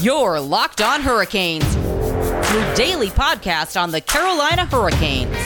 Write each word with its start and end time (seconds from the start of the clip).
Your 0.00 0.38
Locked 0.38 0.80
On 0.80 1.00
Hurricanes, 1.00 1.74
your 1.74 2.74
daily 2.76 3.08
podcast 3.08 3.80
on 3.80 3.90
the 3.90 4.00
Carolina 4.00 4.64
Hurricanes. 4.64 5.36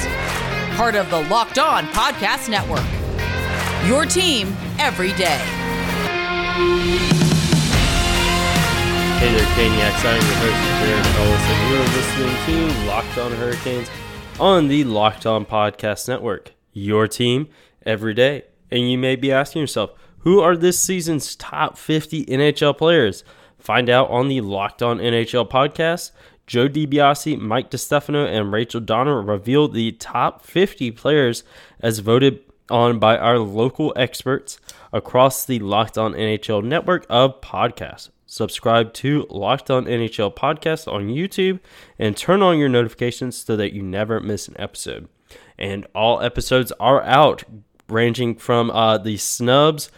Part 0.76 0.94
of 0.94 1.08
the 1.08 1.22
Locked 1.30 1.58
On 1.58 1.86
Podcast 1.86 2.50
Network. 2.50 2.84
Your 3.88 4.04
team 4.04 4.54
every 4.78 5.12
day. 5.14 5.38
Hey 9.18 9.32
there, 9.32 9.46
Caniacs. 9.56 10.04
I'm 10.04 10.20
your 10.20 10.36
host, 10.36 10.60
Jared 10.82 11.06
Ellis, 11.16 11.48
you're 11.70 11.86
listening 11.96 12.36
to 12.44 12.86
Locked 12.86 13.16
On 13.16 13.32
Hurricanes 13.32 13.88
on 14.38 14.68
the 14.68 14.84
Locked 14.84 15.24
On 15.24 15.46
Podcast 15.46 16.08
Network. 16.08 16.52
Your 16.74 17.08
team 17.08 17.48
every 17.86 18.12
day. 18.12 18.44
And 18.70 18.90
you 18.90 18.98
may 18.98 19.16
be 19.16 19.32
asking 19.32 19.60
yourself, 19.60 19.92
who 20.18 20.40
are 20.40 20.58
this 20.58 20.78
season's 20.78 21.36
top 21.36 21.78
50 21.78 22.26
NHL 22.26 22.76
players? 22.76 23.24
Find 23.62 23.88
out 23.88 24.10
on 24.10 24.26
the 24.26 24.40
Locked 24.40 24.82
On 24.82 24.98
NHL 24.98 25.48
podcast. 25.48 26.10
Joe 26.48 26.68
DiBiase, 26.68 27.38
Mike 27.38 27.70
DiStefano, 27.70 28.26
and 28.26 28.52
Rachel 28.52 28.80
Donner 28.80 29.22
revealed 29.22 29.72
the 29.72 29.92
top 29.92 30.44
50 30.44 30.90
players 30.90 31.44
as 31.78 32.00
voted 32.00 32.40
on 32.68 32.98
by 32.98 33.16
our 33.16 33.38
local 33.38 33.92
experts 33.94 34.58
across 34.92 35.44
the 35.44 35.60
Locked 35.60 35.96
On 35.96 36.12
NHL 36.12 36.64
network 36.64 37.06
of 37.08 37.40
podcasts. 37.40 38.10
Subscribe 38.26 38.92
to 38.94 39.28
Locked 39.30 39.70
On 39.70 39.84
NHL 39.84 40.34
podcast 40.34 40.92
on 40.92 41.06
YouTube 41.06 41.60
and 42.00 42.16
turn 42.16 42.42
on 42.42 42.58
your 42.58 42.68
notifications 42.68 43.36
so 43.36 43.54
that 43.54 43.72
you 43.72 43.80
never 43.80 44.18
miss 44.18 44.48
an 44.48 44.56
episode. 44.58 45.08
And 45.56 45.86
all 45.94 46.20
episodes 46.20 46.72
are 46.80 47.02
out, 47.02 47.44
ranging 47.88 48.34
from 48.34 48.72
uh, 48.72 48.98
the 48.98 49.18
snubs 49.18 49.88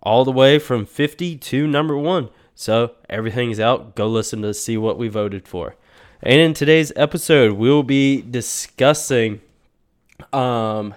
all 0.00 0.24
the 0.24 0.30
way 0.30 0.60
from 0.60 0.86
50 0.86 1.36
to 1.38 1.66
number 1.66 1.96
one. 1.96 2.28
So 2.60 2.96
everything's 3.08 3.60
out. 3.60 3.94
Go 3.94 4.08
listen 4.08 4.42
to 4.42 4.52
see 4.52 4.76
what 4.76 4.98
we 4.98 5.06
voted 5.06 5.46
for. 5.46 5.76
And 6.20 6.40
in 6.40 6.54
today's 6.54 6.90
episode, 6.96 7.52
we'll 7.52 7.84
be 7.84 8.20
discussing, 8.20 9.40
um, 10.32 10.92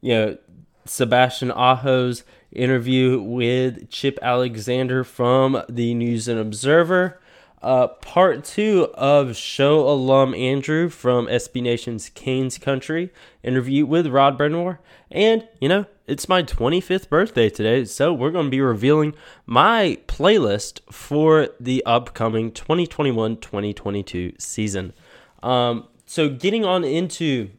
you 0.00 0.12
know, 0.12 0.38
Sebastian 0.84 1.52
Aho's 1.52 2.24
interview 2.50 3.20
with 3.22 3.88
Chip 3.88 4.18
Alexander 4.20 5.04
from 5.04 5.62
the 5.68 5.94
News 5.94 6.26
and 6.26 6.40
Observer. 6.40 7.20
Uh, 7.62 7.88
part 7.88 8.44
two 8.44 8.88
of 8.94 9.36
show 9.36 9.88
alum 9.88 10.34
Andrew 10.34 10.88
from 10.88 11.26
SB 11.26 11.62
Nation's 11.62 12.10
Canes 12.10 12.58
Country 12.58 13.10
interview 13.42 13.86
with 13.86 14.06
Rod 14.06 14.38
Brind'Amour. 14.38 14.78
And, 15.10 15.48
you 15.60 15.68
know, 15.68 15.86
it's 16.06 16.28
my 16.28 16.42
25th 16.42 17.08
birthday 17.08 17.50
today, 17.50 17.84
so 17.84 18.12
we're 18.12 18.30
going 18.30 18.46
to 18.46 18.50
be 18.50 18.60
revealing 18.60 19.14
my 19.46 19.98
playlist 20.06 20.80
for 20.92 21.48
the 21.58 21.82
upcoming 21.84 22.52
2021 22.52 23.38
2022 23.38 24.34
season. 24.38 24.92
Um, 25.42 25.88
so, 26.04 26.28
getting 26.28 26.64
on 26.64 26.84
into 26.84 27.50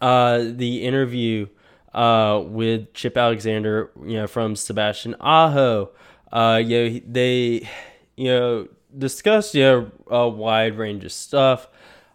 uh, 0.00 0.44
the 0.44 0.82
interview 0.84 1.48
uh, 1.92 2.42
with 2.44 2.92
Chip 2.94 3.16
Alexander, 3.16 3.90
you 4.02 4.14
know, 4.14 4.26
from 4.26 4.56
Sebastian 4.56 5.14
Aho, 5.20 5.90
uh, 6.32 6.62
you 6.64 6.78
know, 6.78 7.00
they, 7.06 7.68
you 8.16 8.28
know, 8.28 8.68
discussed, 8.96 9.54
you 9.54 9.62
know, 9.62 9.90
a 10.08 10.28
wide 10.28 10.76
range 10.76 11.04
of 11.04 11.12
stuff, 11.12 11.68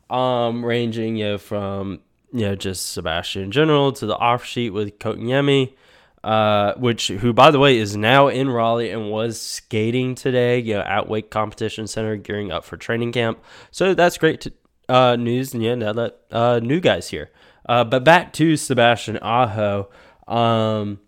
um, 0.09 0.63
ranging, 0.65 1.17
know, 1.25 1.37
from 1.37 2.01
you 2.35 2.41
know, 2.41 2.55
just 2.55 2.91
Sebastian 2.91 3.43
in 3.43 3.51
general 3.51 3.93
to 3.93 4.05
the 4.05 4.17
off 4.17 4.43
sheet 4.43 4.71
with 4.71 4.99
Kotkaniemi, 4.99 5.73
uh, 6.21 6.73
which 6.73 7.07
who 7.07 7.31
by 7.31 7.49
the 7.49 7.59
way 7.59 7.77
is 7.77 7.95
now 7.95 8.27
in 8.27 8.49
Raleigh 8.49 8.89
and 8.89 9.09
was 9.09 9.39
skating 9.39 10.15
today, 10.15 10.59
you 10.59 10.73
know, 10.73 10.81
at 10.81 11.07
Wake 11.07 11.29
Competition 11.29 11.87
Center, 11.87 12.17
gearing 12.17 12.51
up 12.51 12.65
for 12.65 12.75
training 12.75 13.13
camp. 13.13 13.39
So 13.71 13.93
that's 13.93 14.17
great 14.17 14.41
to, 14.41 14.53
uh, 14.89 15.15
news, 15.15 15.53
and 15.53 15.63
yeah, 15.63 15.75
now 15.75 15.93
that 15.93 16.19
uh, 16.29 16.59
new 16.61 16.81
guys 16.81 17.07
here. 17.09 17.31
Uh, 17.67 17.85
but 17.85 18.03
back 18.03 18.33
to 18.33 18.57
Sebastian 18.57 19.17
Aho. 19.21 19.87
Um, 20.27 20.99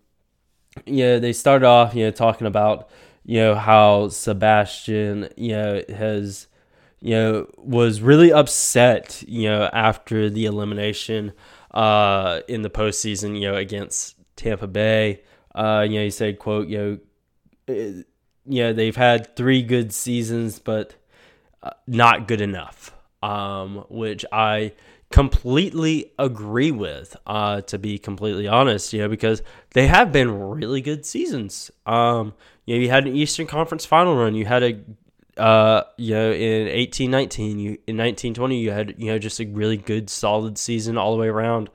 yeah, 0.85 1.19
they 1.19 1.33
started 1.33 1.66
off, 1.66 1.94
you 1.94 2.06
know, 2.06 2.11
talking 2.11 2.47
about 2.47 2.89
you 3.27 3.39
know 3.39 3.55
how 3.55 4.07
Sebastian, 4.07 5.29
you 5.35 5.49
know, 5.49 5.83
has 5.89 6.47
you 6.99 7.11
know, 7.11 7.47
was 7.57 8.01
really 8.01 8.33
upset, 8.33 9.23
you 9.27 9.49
know, 9.49 9.69
after 9.71 10.29
the 10.29 10.45
elimination 10.45 11.33
uh, 11.71 12.39
in 12.47 12.63
the 12.63 12.69
postseason, 12.69 13.39
you 13.39 13.51
know, 13.51 13.55
against 13.55 14.15
Tampa 14.35 14.67
Bay. 14.67 15.21
Uh, 15.53 15.85
you 15.88 15.99
know, 15.99 16.03
he 16.05 16.09
said, 16.09 16.39
"quote 16.39 16.67
You 16.67 16.77
know, 16.77 17.73
uh, 17.75 18.03
you 18.45 18.63
know, 18.63 18.73
they've 18.73 18.95
had 18.95 19.35
three 19.35 19.61
good 19.61 19.94
seasons, 19.94 20.59
but 20.59 20.95
uh, 21.61 21.71
not 21.85 22.27
good 22.27 22.41
enough." 22.41 22.94
Um, 23.21 23.83
which 23.89 24.23
I 24.31 24.73
completely 25.11 26.13
agree 26.17 26.71
with. 26.71 27.15
Uh, 27.25 27.61
to 27.61 27.77
be 27.77 27.97
completely 27.97 28.47
honest, 28.47 28.94
you 28.94 29.01
know, 29.01 29.09
because 29.09 29.41
they 29.71 29.88
have 29.88 30.11
been 30.11 30.31
really 30.31 30.81
good 30.81 31.05
seasons. 31.05 31.69
Um, 31.85 32.33
you 32.67 32.75
know, 32.75 32.81
you 32.81 32.89
had 32.89 33.07
an 33.07 33.16
Eastern 33.16 33.47
Conference 33.47 33.85
Final 33.85 34.16
run. 34.16 34.35
You 34.35 34.45
had 34.45 34.61
a 34.61 34.79
uh, 35.38 35.83
you 35.97 36.13
know, 36.13 36.31
in 36.31 36.67
eighteen 36.67 37.09
nineteen, 37.09 37.59
you 37.59 37.78
in 37.88 37.95
nineteen 37.95 38.33
twenty, 38.33 38.59
you 38.59 38.72
had 38.72 38.95
you 38.97 39.07
know 39.07 39.17
just 39.17 39.39
a 39.39 39.45
really 39.45 39.78
good 39.78 40.09
solid 40.09 40.57
season 40.57 40.97
all 40.97 41.13
the 41.13 41.19
way 41.19 41.27
around. 41.27 41.69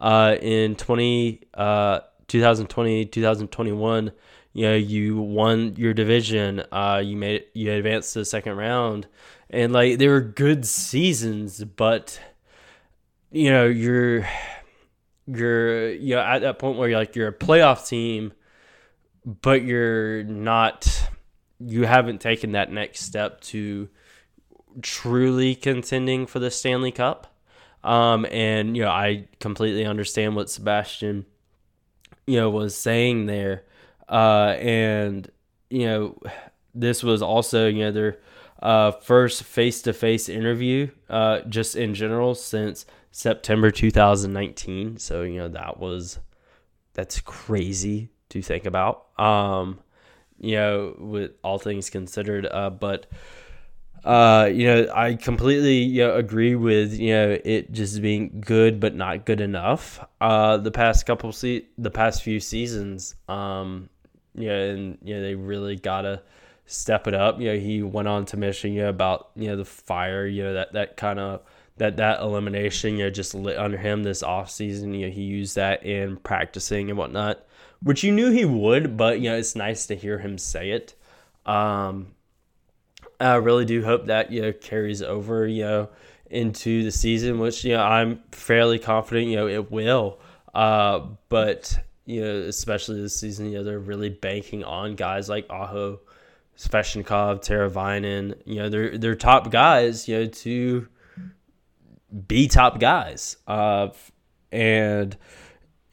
Uh, 0.00 0.36
in 0.42 0.74
20, 0.76 1.40
uh, 1.54 2.00
2020, 2.28 3.06
2021, 3.06 4.12
you 4.52 4.62
know, 4.66 4.74
you 4.74 5.18
won 5.18 5.74
your 5.76 5.94
division. 5.94 6.62
Uh, 6.70 7.00
you 7.02 7.16
made 7.16 7.36
it, 7.36 7.50
you 7.54 7.72
advanced 7.72 8.12
to 8.12 8.18
the 8.18 8.24
second 8.24 8.56
round, 8.56 9.06
and 9.48 9.72
like 9.72 9.98
they 9.98 10.08
were 10.08 10.20
good 10.20 10.66
seasons, 10.66 11.62
but 11.62 12.20
you 13.30 13.50
know, 13.50 13.66
you're 13.66 14.28
you're 15.26 15.90
you 15.92 16.16
know 16.16 16.22
at 16.22 16.40
that 16.40 16.58
point 16.58 16.76
where 16.76 16.88
you're 16.88 16.98
like 16.98 17.14
you're 17.14 17.28
a 17.28 17.32
playoff 17.32 17.86
team, 17.86 18.32
but 19.24 19.62
you're 19.62 20.22
not 20.24 21.08
you 21.58 21.86
haven't 21.86 22.20
taken 22.20 22.52
that 22.52 22.70
next 22.70 23.00
step 23.00 23.40
to 23.40 23.88
truly 24.82 25.54
contending 25.54 26.26
for 26.26 26.38
the 26.38 26.50
Stanley 26.50 26.92
Cup. 26.92 27.26
Um, 27.82 28.26
and 28.30 28.76
you 28.76 28.82
know, 28.82 28.90
I 28.90 29.28
completely 29.40 29.84
understand 29.84 30.36
what 30.36 30.50
Sebastian, 30.50 31.26
you 32.26 32.40
know, 32.40 32.50
was 32.50 32.76
saying 32.76 33.26
there. 33.26 33.64
Uh, 34.08 34.56
and 34.58 35.30
you 35.70 35.86
know, 35.86 36.18
this 36.74 37.02
was 37.02 37.22
also 37.22 37.68
you 37.68 37.84
know 37.84 37.92
their 37.92 38.18
uh, 38.62 38.90
first 38.92 39.42
face-to-face 39.42 40.28
interview, 40.28 40.88
uh, 41.10 41.40
just 41.40 41.76
in 41.76 41.94
general 41.94 42.34
since 42.34 42.86
September 43.10 43.70
2019. 43.70 44.98
So 44.98 45.22
you 45.22 45.38
know 45.38 45.48
that 45.48 45.78
was 45.78 46.18
that's 46.94 47.20
crazy 47.20 48.10
to 48.30 48.42
think 48.42 48.66
about. 48.66 49.06
Um, 49.18 49.80
you 50.40 50.56
know, 50.56 50.94
with 50.98 51.32
all 51.42 51.58
things 51.58 51.90
considered. 51.90 52.46
Uh, 52.46 52.70
but 52.70 53.06
uh, 54.04 54.50
you 54.52 54.66
know, 54.66 54.86
I 54.94 55.14
completely 55.14 55.78
you 55.78 56.04
know, 56.06 56.16
agree 56.16 56.54
with 56.54 56.98
you 56.98 57.14
know 57.14 57.38
it 57.44 57.72
just 57.72 58.02
being 58.02 58.42
good 58.44 58.78
but 58.78 58.94
not 58.94 59.24
good 59.24 59.40
enough. 59.40 60.04
Uh, 60.20 60.58
the 60.58 60.70
past 60.70 61.06
couple 61.06 61.32
se- 61.32 61.66
the 61.78 61.90
past 61.90 62.22
few 62.22 62.40
seasons, 62.40 63.14
um, 63.28 63.88
you 64.34 64.48
know, 64.48 64.60
and 64.60 64.98
you 65.02 65.14
know 65.14 65.22
they 65.22 65.34
really 65.34 65.76
gotta 65.76 66.22
step 66.66 67.06
it 67.06 67.14
up. 67.14 67.40
You 67.40 67.52
know, 67.52 67.58
he 67.58 67.82
went 67.82 68.08
on 68.08 68.26
to 68.26 68.36
mention 68.36 68.74
you 68.74 68.82
know 68.82 68.88
about 68.90 69.30
you 69.36 69.48
know 69.48 69.56
the 69.56 69.64
fire, 69.64 70.26
you 70.26 70.42
know 70.42 70.54
that 70.54 70.74
that 70.74 70.96
kind 70.98 71.18
of 71.18 71.40
that 71.78 71.96
that 71.96 72.20
elimination, 72.20 72.98
you 72.98 73.04
know, 73.04 73.10
just 73.10 73.34
lit 73.34 73.56
under 73.56 73.78
him 73.78 74.02
this 74.02 74.22
off 74.22 74.50
season. 74.50 74.92
You 74.92 75.06
know, 75.06 75.12
he 75.12 75.22
used 75.22 75.56
that 75.56 75.84
in 75.86 76.18
practicing 76.18 76.90
and 76.90 76.98
whatnot 76.98 77.44
which 77.84 78.02
you 78.02 78.10
knew 78.10 78.30
he 78.30 78.44
would, 78.44 78.96
but 78.96 79.20
you 79.20 79.30
know 79.30 79.36
it's 79.36 79.54
nice 79.54 79.86
to 79.86 79.94
hear 79.94 80.18
him 80.18 80.38
say 80.38 80.70
it. 80.70 80.94
Um, 81.46 82.08
I 83.20 83.34
really 83.36 83.64
do 83.64 83.84
hope 83.84 84.06
that 84.06 84.32
you 84.32 84.42
know 84.42 84.52
carries 84.52 85.02
over 85.02 85.46
you 85.46 85.62
know 85.62 85.88
into 86.30 86.82
the 86.82 86.90
season, 86.90 87.38
which 87.38 87.64
you 87.64 87.74
know 87.74 87.82
I'm 87.82 88.22
fairly 88.32 88.78
confident 88.78 89.28
you 89.28 89.36
know 89.36 89.46
it 89.46 89.70
will. 89.70 90.18
Uh, 90.54 91.00
but 91.28 91.78
you 92.06 92.22
know 92.22 92.40
especially 92.42 93.00
this 93.00 93.20
season, 93.20 93.46
you 93.46 93.58
know 93.58 93.64
they're 93.64 93.78
really 93.78 94.08
banking 94.08 94.64
on 94.64 94.96
guys 94.96 95.28
like 95.28 95.46
Aho, 95.50 96.00
Svechnikov, 96.56 97.44
Teravainen. 97.44 98.34
You 98.46 98.56
know 98.56 98.68
they're 98.70 98.96
they're 98.96 99.14
top 99.14 99.50
guys. 99.50 100.08
You 100.08 100.20
know 100.20 100.26
to 100.26 100.88
be 102.26 102.48
top 102.48 102.80
guys. 102.80 103.36
Uh, 103.46 103.88
and 104.50 105.16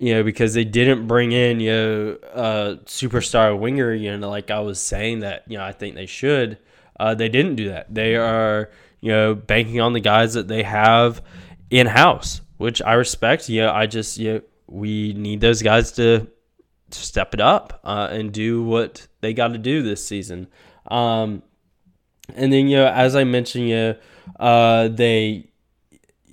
you 0.02 0.16
know, 0.16 0.24
because 0.24 0.56
they 0.56 0.64
didn't 0.64 1.06
bring 1.06 1.32
in, 1.32 1.60
you 1.60 1.72
know, 1.72 2.18
a 2.34 2.80
superstar 2.86 3.58
winger, 3.58 3.94
you 3.94 4.18
know, 4.18 4.30
like 4.32 4.50
I 4.50 4.60
was 4.60 4.80
saying 4.82 5.20
that, 5.20 5.44
you 5.48 5.60
know, 5.60 5.64
I 5.64 5.74
think 5.74 5.94
they 5.94 6.08
should. 6.08 6.58
Uh, 7.00 7.14
they 7.14 7.30
didn't 7.30 7.56
do 7.56 7.70
that. 7.70 7.94
They 7.94 8.16
are, 8.16 8.72
you 9.00 9.12
know, 9.12 9.36
banking 9.36 9.80
on 9.80 9.94
the 9.94 10.00
guys 10.00 10.34
that 10.34 10.48
they 10.48 10.64
have 10.64 11.22
in 11.70 11.86
house, 11.86 12.42
which 12.58 12.82
I 12.82 12.94
respect. 12.94 13.48
You 13.48 13.62
know, 13.62 13.72
I 13.72 13.86
just, 13.86 14.18
you 14.18 14.34
know, 14.34 14.42
we 14.66 15.14
need 15.14 15.40
those 15.40 15.62
guys 15.62 15.92
to, 15.94 16.28
step 16.94 17.34
it 17.34 17.40
up 17.40 17.80
uh, 17.86 18.10
and 18.12 18.34
do 18.34 18.62
what 18.62 19.08
they 19.22 19.34
got 19.34 19.50
to 19.50 19.58
do 19.58 19.82
this 19.82 20.06
season. 20.06 20.48
Um, 20.88 21.42
and 22.36 22.52
then 22.52 22.68
you 22.68 22.76
know, 22.76 22.88
as 22.88 23.16
I 23.16 23.24
mentioned, 23.24 23.70
you 23.70 23.76
know, 23.76 23.96
uh, 24.38 24.88
they 24.90 25.51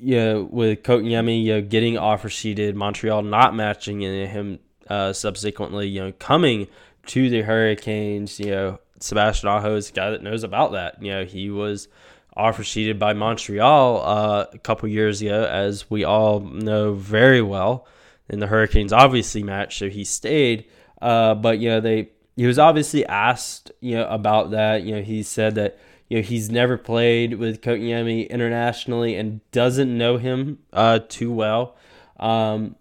you 0.01 0.17
know, 0.17 0.49
with 0.51 0.83
Kotkaniemi, 0.83 1.43
you 1.45 1.55
know, 1.55 1.63
getting 1.63 1.99
offer 1.99 2.29
sheeted, 2.29 2.77
Montreal 2.77 3.23
not 3.23 3.55
matching, 3.55 4.05
and 4.05 4.31
him 4.31 4.59
uh, 4.89 5.13
subsequently, 5.13 5.89
you 5.89 6.01
know, 6.01 6.13
coming 6.19 6.69
to 7.07 7.31
the 7.31 7.43
Hurricanes, 7.43 8.39
you 8.39 8.51
know, 8.51 8.79
Sebastian 9.01 9.49
Aho 9.49 9.77
is 9.77 9.91
a 9.91 9.93
guy 9.93 10.11
that 10.11 10.23
knows 10.23 10.43
about 10.43 10.73
that. 10.73 11.03
You 11.03 11.13
know, 11.13 11.25
he 11.25 11.51
was 11.51 11.89
offer 12.37 12.63
sheeted 12.63 12.99
by 12.99 13.13
Montreal 13.13 14.03
uh, 14.03 14.47
a 14.53 14.59
couple 14.59 14.89
years 14.89 15.21
ago, 15.21 15.45
as 15.45 15.91
we 15.91 16.05
all 16.05 16.41
know 16.41 16.95
very 16.95 17.43
well. 17.43 17.87
And 18.29 18.43
the 18.43 18.47
Hurricanes 18.47 18.93
obviously 18.93 19.43
matched, 19.43 19.79
so 19.79 19.89
he 19.89 20.05
stayed. 20.05 20.67
Uh, 21.01 21.35
but 21.35 21.59
you 21.59 21.71
know, 21.71 21.81
they 21.81 22.11
he 22.37 22.47
was 22.47 22.59
obviously 22.59 23.05
asked, 23.07 23.73
you 23.81 23.97
know, 23.97 24.07
about 24.09 24.51
that. 24.53 24.83
You 24.83 24.97
know, 24.97 25.03
he 25.03 25.23
said 25.23 25.55
that 25.57 25.79
you 26.09 26.19
know 26.19 26.23
he's 26.23 26.51
never 26.51 26.77
played 26.77 27.35
with 27.35 27.61
Kotkaniemi 27.61 28.29
internationally 28.29 29.15
and 29.15 29.41
doesn't 29.53 29.97
know 29.97 30.17
him 30.17 30.59
uh, 30.73 31.01
too 31.09 31.33
well. 31.33 31.77
Um, 32.19 32.77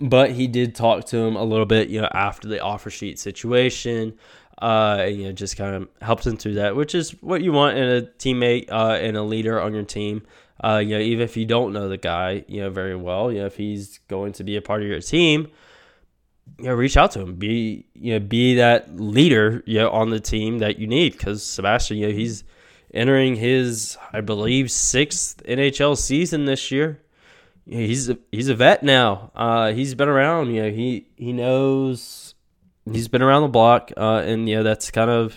but 0.00 0.32
he 0.32 0.46
did 0.46 0.74
talk 0.74 1.06
to 1.06 1.18
him 1.18 1.36
a 1.36 1.44
little 1.44 1.66
bit, 1.66 1.88
you 1.88 2.00
know, 2.00 2.08
after 2.12 2.48
the 2.48 2.60
offer 2.60 2.90
sheet 2.90 3.18
situation 3.18 4.14
uh, 4.60 4.98
and, 5.00 5.16
you 5.16 5.24
know, 5.24 5.32
just 5.32 5.56
kind 5.56 5.74
of 5.74 5.88
helps 6.00 6.26
him 6.26 6.36
through 6.36 6.54
that, 6.54 6.76
which 6.76 6.94
is 6.94 7.10
what 7.22 7.42
you 7.42 7.52
want 7.52 7.76
in 7.76 7.88
a 7.88 8.02
teammate 8.02 8.70
uh, 8.70 8.98
and 9.00 9.16
a 9.16 9.22
leader 9.22 9.60
on 9.60 9.74
your 9.74 9.82
team. 9.82 10.22
Uh, 10.62 10.76
you 10.76 10.90
know, 10.90 11.00
even 11.00 11.24
if 11.24 11.36
you 11.36 11.46
don't 11.46 11.72
know 11.72 11.88
the 11.88 11.96
guy, 11.96 12.44
you 12.46 12.60
know, 12.60 12.70
very 12.70 12.94
well, 12.94 13.32
you 13.32 13.40
know, 13.40 13.46
if 13.46 13.56
he's 13.56 13.98
going 14.08 14.32
to 14.32 14.44
be 14.44 14.56
a 14.56 14.62
part 14.62 14.82
of 14.82 14.88
your 14.88 15.00
team, 15.00 15.48
you 16.60 16.66
know, 16.68 16.74
reach 16.74 16.96
out 16.96 17.12
to 17.12 17.20
him. 17.20 17.36
Be 17.36 17.86
you 17.94 18.14
know, 18.14 18.20
be 18.20 18.56
that 18.56 19.00
leader, 19.00 19.62
you 19.66 19.78
know, 19.78 19.90
on 19.90 20.10
the 20.10 20.20
team 20.20 20.58
that 20.58 20.78
you 20.78 20.86
need. 20.86 21.12
Because 21.12 21.42
Sebastian, 21.42 21.96
you 21.96 22.08
know, 22.08 22.12
he's 22.12 22.44
entering 22.92 23.36
his, 23.36 23.96
I 24.12 24.20
believe, 24.20 24.70
sixth 24.70 25.42
NHL 25.44 25.96
season 25.96 26.44
this 26.44 26.70
year. 26.70 27.00
he's 27.66 28.10
a, 28.10 28.18
he's 28.30 28.48
a 28.48 28.54
vet 28.54 28.82
now. 28.82 29.30
Uh, 29.34 29.72
he's 29.72 29.94
been 29.94 30.08
around. 30.08 30.52
You 30.52 30.64
know, 30.64 30.70
he 30.70 31.06
he 31.16 31.32
knows 31.32 32.34
he's 32.90 33.08
been 33.08 33.22
around 33.22 33.42
the 33.42 33.48
block, 33.48 33.90
uh, 33.96 34.22
and 34.24 34.48
you 34.48 34.56
know 34.56 34.62
that's 34.62 34.90
kind 34.90 35.10
of 35.10 35.34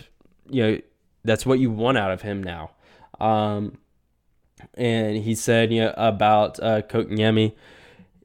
you 0.49 0.63
know 0.63 0.79
that's 1.23 1.45
what 1.45 1.59
you 1.59 1.71
want 1.71 1.97
out 1.97 2.11
of 2.11 2.21
him 2.21 2.43
now. 2.43 2.71
Um, 3.19 3.77
and 4.73 5.17
he 5.17 5.35
said 5.35 5.71
you 5.71 5.81
know 5.81 5.93
about 5.95 6.59
uh, 6.59 6.81
Kotkaniemi, 6.81 7.53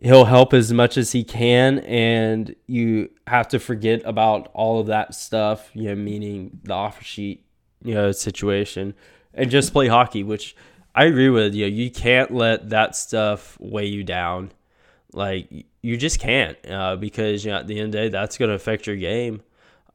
he'll 0.01 0.25
help 0.25 0.53
as 0.53 0.73
much 0.73 0.97
as 0.97 1.13
he 1.13 1.25
can, 1.25 1.81
and 1.81 2.55
you 2.67 3.11
have 3.27 3.49
to 3.49 3.59
forget 3.59 4.03
about 4.05 4.51
all 4.55 4.81
of 4.81 4.87
that 4.87 5.15
stuff. 5.15 5.71
You 5.75 5.89
know, 5.89 5.95
meaning 5.97 6.61
the 6.65 6.75
offer 6.75 7.05
sheet, 7.05 7.45
you 7.83 7.95
know, 7.95 8.13
situation, 8.13 8.95
and 9.35 9.51
just 9.51 9.73
play 9.73 9.89
hockey. 9.89 10.23
Which 10.23 10.57
I 10.95 11.05
agree 11.05 11.31
with 11.31 11.55
you. 11.55 11.67
Know, 11.67 11.75
you 11.75 11.91
can't 11.91 12.33
let 12.33 12.71
that 12.71 12.97
stuff 12.97 13.57
weigh 13.61 13.87
you 13.87 14.05
down. 14.05 14.53
Like 15.13 15.49
you 15.83 15.97
just 15.97 16.21
can't 16.21 16.57
uh, 16.69 16.97
because 16.97 17.45
you 17.45 17.51
know, 17.51 17.59
at 17.59 17.67
the 17.67 17.79
end 17.79 17.87
of 17.87 17.93
the 17.93 17.99
day, 17.99 18.09
that's 18.09 18.39
going 18.39 18.51
to 18.51 18.55
affect 18.55 18.87
your 18.87 18.97
game. 18.97 19.43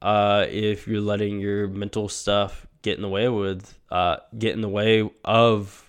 Uh, 0.01 0.45
if 0.49 0.87
you're 0.87 1.01
letting 1.01 1.39
your 1.39 1.67
mental 1.67 2.09
stuff 2.09 2.67
get 2.81 2.97
in 2.97 3.01
the 3.01 3.09
way 3.09 3.29
with 3.29 3.77
uh, 3.89 4.17
get 4.37 4.53
in 4.53 4.61
the 4.61 4.69
way 4.69 5.09
of 5.23 5.79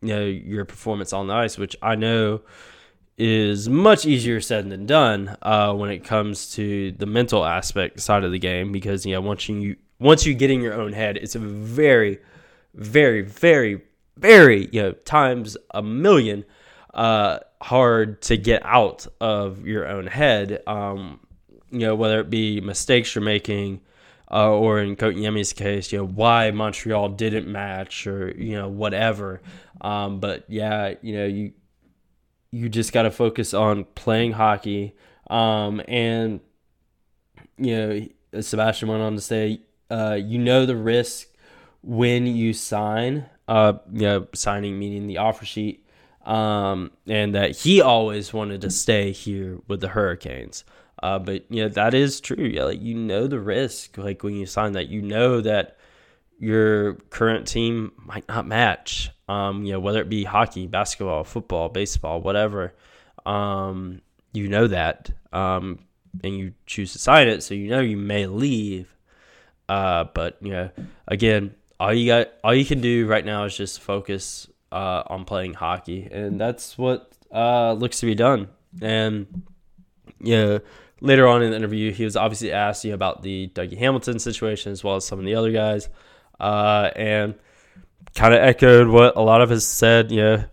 you 0.00 0.08
know 0.08 0.24
your 0.24 0.64
performance 0.64 1.12
on 1.12 1.26
the 1.26 1.34
ice, 1.34 1.58
which 1.58 1.76
I 1.82 1.96
know 1.96 2.40
is 3.16 3.68
much 3.68 4.04
easier 4.06 4.40
said 4.40 4.68
than 4.68 4.86
done 4.86 5.36
uh, 5.42 5.72
when 5.72 5.90
it 5.90 6.04
comes 6.04 6.52
to 6.54 6.92
the 6.92 7.06
mental 7.06 7.44
aspect 7.44 8.00
side 8.00 8.24
of 8.24 8.32
the 8.32 8.38
game 8.38 8.72
because 8.72 9.06
you 9.06 9.12
know 9.12 9.20
once 9.20 9.48
you 9.48 9.76
once 10.00 10.26
you 10.26 10.34
get 10.34 10.50
in 10.50 10.60
your 10.60 10.74
own 10.74 10.92
head, 10.92 11.16
it's 11.16 11.34
a 11.34 11.38
very, 11.38 12.18
very, 12.74 13.22
very, 13.22 13.80
very 14.16 14.68
you 14.72 14.82
know 14.82 14.92
times 14.92 15.56
a 15.72 15.82
million 15.82 16.44
uh, 16.92 17.38
hard 17.62 18.22
to 18.22 18.36
get 18.36 18.64
out 18.64 19.06
of 19.20 19.66
your 19.66 19.86
own 19.86 20.06
head. 20.06 20.62
Um, 20.66 21.20
you 21.70 21.80
know, 21.80 21.94
whether 21.94 22.20
it 22.20 22.30
be 22.30 22.60
mistakes 22.60 23.14
you're 23.14 23.24
making, 23.24 23.80
uh, 24.30 24.50
or 24.50 24.78
in 24.80 24.96
Kotkaniemi's 24.96 25.52
case, 25.52 25.92
you 25.92 25.98
know, 25.98 26.06
why 26.06 26.50
Montreal 26.50 27.10
didn't 27.10 27.50
match, 27.50 28.06
or 28.06 28.30
you 28.36 28.56
know, 28.56 28.68
whatever. 28.68 29.42
Um, 29.80 30.20
but 30.20 30.44
yeah, 30.48 30.94
you 31.02 31.16
know, 31.16 31.26
you 31.26 31.52
you 32.54 32.68
just 32.68 32.92
got 32.92 33.02
to 33.02 33.10
focus 33.10 33.54
on 33.54 33.84
playing 33.94 34.32
hockey. 34.32 34.94
Um, 35.28 35.82
and 35.88 36.40
you 37.56 37.76
know, 38.32 38.40
Sebastian 38.40 38.88
went 38.88 39.02
on 39.02 39.14
to 39.14 39.20
say, 39.20 39.60
uh, 39.90 40.18
you 40.20 40.38
know, 40.38 40.66
the 40.66 40.76
risk 40.76 41.28
when 41.82 42.26
you 42.26 42.52
sign. 42.52 43.26
Uh, 43.46 43.74
you 43.92 44.00
know, 44.00 44.26
signing 44.32 44.78
meaning 44.78 45.06
the 45.06 45.18
offer 45.18 45.44
sheet 45.44 45.84
um, 46.24 46.90
and 47.06 47.34
that 47.34 47.56
he 47.56 47.80
always 47.80 48.32
wanted 48.32 48.60
to 48.62 48.70
stay 48.70 49.12
here 49.12 49.58
with 49.68 49.80
the 49.80 49.88
Hurricanes. 49.88 50.64
Uh, 51.02 51.18
but 51.18 51.44
you 51.50 51.62
know 51.62 51.68
that 51.68 51.92
is 51.92 52.20
true. 52.20 52.44
Yeah, 52.44 52.64
like 52.64 52.80
you 52.80 52.94
know 52.94 53.26
the 53.26 53.40
risk. 53.40 53.98
Like 53.98 54.22
when 54.22 54.34
you 54.34 54.46
sign 54.46 54.72
that, 54.72 54.88
you 54.88 55.02
know 55.02 55.40
that 55.42 55.76
your 56.38 56.94
current 57.10 57.46
team 57.46 57.92
might 57.96 58.26
not 58.28 58.46
match. 58.46 59.10
Um, 59.28 59.64
you 59.64 59.72
know 59.72 59.80
whether 59.80 60.00
it 60.00 60.08
be 60.08 60.24
hockey, 60.24 60.66
basketball, 60.66 61.24
football, 61.24 61.68
baseball, 61.68 62.20
whatever. 62.20 62.74
Um, 63.24 64.02
you 64.32 64.48
know 64.48 64.66
that, 64.66 65.10
um, 65.32 65.78
and 66.22 66.36
you 66.36 66.52
choose 66.66 66.92
to 66.92 66.98
sign 66.98 67.28
it, 67.28 67.42
so 67.42 67.54
you 67.54 67.68
know 67.68 67.80
you 67.80 67.96
may 67.96 68.26
leave. 68.26 68.94
Uh, 69.68 70.04
but 70.12 70.36
you 70.40 70.52
know, 70.52 70.70
again, 71.08 71.54
all 71.80 71.92
you 71.92 72.06
got, 72.06 72.28
all 72.42 72.54
you 72.54 72.64
can 72.64 72.80
do 72.80 73.06
right 73.06 73.24
now 73.24 73.44
is 73.44 73.56
just 73.56 73.80
focus 73.80 74.48
uh, 74.72 75.04
on 75.06 75.24
playing 75.24 75.54
hockey, 75.54 76.08
and 76.10 76.40
that's 76.40 76.76
what 76.76 77.12
uh, 77.32 77.72
looks 77.72 78.00
to 78.00 78.06
be 78.06 78.14
done. 78.14 78.48
And 78.82 79.44
yeah, 80.20 80.58
later 81.00 81.26
on 81.26 81.42
in 81.42 81.50
the 81.50 81.56
interview, 81.56 81.92
he 81.92 82.04
was 82.04 82.16
obviously 82.16 82.52
asked 82.52 82.84
you 82.84 82.90
know, 82.90 82.94
about 82.94 83.22
the 83.22 83.48
Dougie 83.54 83.78
Hamilton 83.78 84.18
situation 84.18 84.72
as 84.72 84.82
well 84.84 84.96
as 84.96 85.06
some 85.06 85.18
of 85.18 85.24
the 85.24 85.34
other 85.34 85.52
guys, 85.52 85.88
uh, 86.40 86.90
and 86.96 87.34
kind 88.14 88.34
of 88.34 88.40
echoed 88.40 88.88
what 88.88 89.16
a 89.16 89.20
lot 89.20 89.40
of 89.40 89.50
us 89.50 89.64
said. 89.64 90.10
Yeah, 90.10 90.44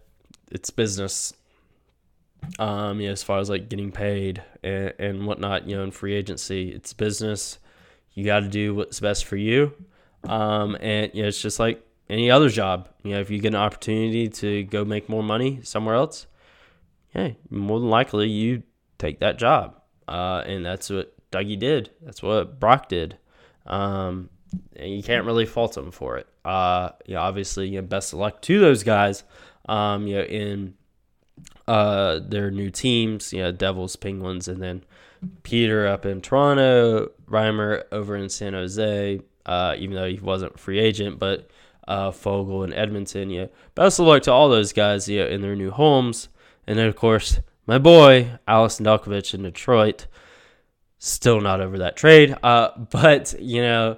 it's 0.52 0.70
business. 0.70 1.34
Um, 2.60 3.00
yeah, 3.00 3.12
as 3.12 3.24
far 3.24 3.40
as 3.40 3.50
like 3.50 3.70
getting 3.70 3.92
paid 3.92 4.42
and, 4.64 4.94
and 5.00 5.28
whatnot, 5.28 5.68
you 5.68 5.76
know, 5.76 5.84
in 5.84 5.92
free 5.92 6.16
agency, 6.16 6.70
it's 6.70 6.94
business. 6.94 7.60
You 8.14 8.26
got 8.26 8.42
to 8.42 8.48
do 8.50 8.76
what's 8.76 9.00
best 9.00 9.26
for 9.26 9.38
you. 9.38 9.74
Um, 10.28 10.76
and 10.82 11.12
yeah, 11.14 11.26
it's 11.26 11.42
just 11.42 11.60
like 11.60 11.86
any 12.10 12.30
other 12.30 12.50
job. 12.50 12.90
You 13.04 13.14
know, 13.14 13.22
if 13.22 13.30
you 13.30 13.40
get 13.40 13.50
an 13.50 13.56
opportunity 13.56 14.28
to 14.30 14.64
go 14.64 14.84
make 14.84 15.08
more 15.08 15.24
money 15.24 15.62
somewhere 15.64 15.96
else, 15.96 16.28
yeah, 17.16 17.32
more 17.50 17.80
than 17.80 17.90
likely 17.90 18.28
you 18.28 18.64
take 18.98 19.20
that 19.20 19.38
job. 19.38 19.80
Uh, 20.08 20.44
and 20.46 20.66
that's 20.66 20.90
what 20.90 21.14
Dougie 21.32 21.60
did. 21.60 21.92
That's 22.02 22.22
what 22.22 22.60
Brock 22.60 22.90
did. 22.90 23.18
Um, 23.66 24.30
and 24.76 24.94
you 24.94 25.04
can't 25.04 25.26
really 25.26 25.46
fault 25.46 25.74
them 25.74 25.92
for 25.92 26.18
it. 26.18 26.28
Uh, 26.44 26.90
you 27.06 27.16
know, 27.16 27.22
obviously, 27.22 27.70
you 27.70 27.82
know, 27.82 27.88
best 27.88 28.14
of 28.14 28.20
luck 28.20 28.42
to 28.42 28.60
those 28.60 28.84
guys. 28.84 29.24
Um, 29.68 30.08
you 30.08 30.16
know, 30.16 30.24
in 30.24 30.74
uh, 31.68 32.20
their 32.20 32.52
new 32.52 32.70
teams, 32.70 33.32
you 33.32 33.42
know, 33.42 33.52
Devils, 33.52 33.96
Penguins, 33.96 34.48
and 34.48 34.62
then 34.62 34.84
Peter 35.44 35.88
up 35.88 36.06
in 36.06 36.22
Toronto, 36.22 37.12
Reimer 37.30 37.84
over 37.92 38.16
in 38.16 38.30
San 38.30 38.54
Jose. 38.54 39.22
Uh, 39.46 39.76
even 39.78 39.96
though 39.96 40.08
he 40.08 40.20
wasn't 40.20 40.60
free 40.60 40.80
agent, 40.80 41.18
but 41.18 41.50
uh, 41.88 42.12
Foegele 42.12 42.64
and 42.64 42.74
Edmonton. 42.74 43.30
Yeah, 43.30 43.48
best 43.76 44.00
of 44.00 44.06
luck 44.06 44.24
to 44.24 44.32
all 44.32 44.50
those 44.50 44.74
guys. 44.74 45.10
Yeah, 45.10 45.26
in 45.26 45.42
their 45.42 45.56
new 45.56 45.72
homes, 45.72 46.30
and 46.68 46.78
then 46.78 46.88
of 46.88 46.96
course 46.96 47.40
my 47.66 47.78
boy 47.78 48.40
Alex 48.48 48.78
Nedeljkovic 48.78 49.34
in 49.34 49.44
Detroit. 49.44 50.08
Still 51.00 51.42
not 51.42 51.62
over 51.62 51.80
that 51.80 51.96
trade. 51.96 52.36
Uh, 52.44 52.70
but 52.92 53.34
you 53.40 53.62
know, 53.62 53.98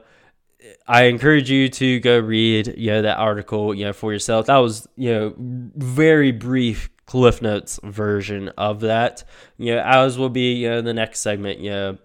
I 0.88 1.03
encourage 1.03 1.50
you 1.50 1.70
to 1.70 2.00
go 2.00 2.20
read 2.20 2.75
you 2.77 2.91
know 2.91 3.01
that 3.01 3.17
article 3.17 3.74
you 3.74 3.86
know 3.86 3.93
for 3.93 4.13
yourself. 4.13 4.46
That 4.48 4.58
was 4.58 4.88
you 4.96 5.12
know 5.12 5.34
very 5.38 6.32
brief 6.32 6.89
Cliff 7.05 7.41
Notes 7.41 7.79
version 7.84 8.50
of 8.50 8.82
that. 8.82 9.24
You 9.58 9.75
know, 9.75 9.82
as 9.82 10.17
will 10.17 10.29
be 10.29 10.53
you 10.53 10.70
know 10.70 10.82
the 10.82 10.93
next 10.93 11.20
segment. 11.20 11.60
You 11.60 11.70
know, 11.72 11.98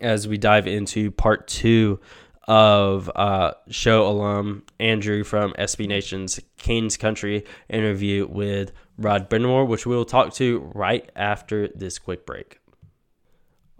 as 0.00 0.28
we 0.28 0.38
dive 0.38 0.66
into 0.66 1.10
part 1.10 1.48
two 1.48 2.00
of 2.48 3.10
uh, 3.14 3.52
show 3.68 4.06
alum 4.06 4.64
Andrew 4.80 5.24
from 5.24 5.52
SB 5.54 5.86
Nation's 5.86 6.40
Canes 6.58 6.96
Country 6.96 7.44
interview 7.68 8.26
with 8.26 8.72
Rod 8.98 9.30
Brind'Amour, 9.30 9.66
which 9.66 9.86
we 9.86 9.94
will 9.94 10.04
talk 10.04 10.34
to 10.34 10.70
right 10.74 11.08
after 11.14 11.68
this 11.68 11.98
quick 11.98 12.26
break. 12.26 12.58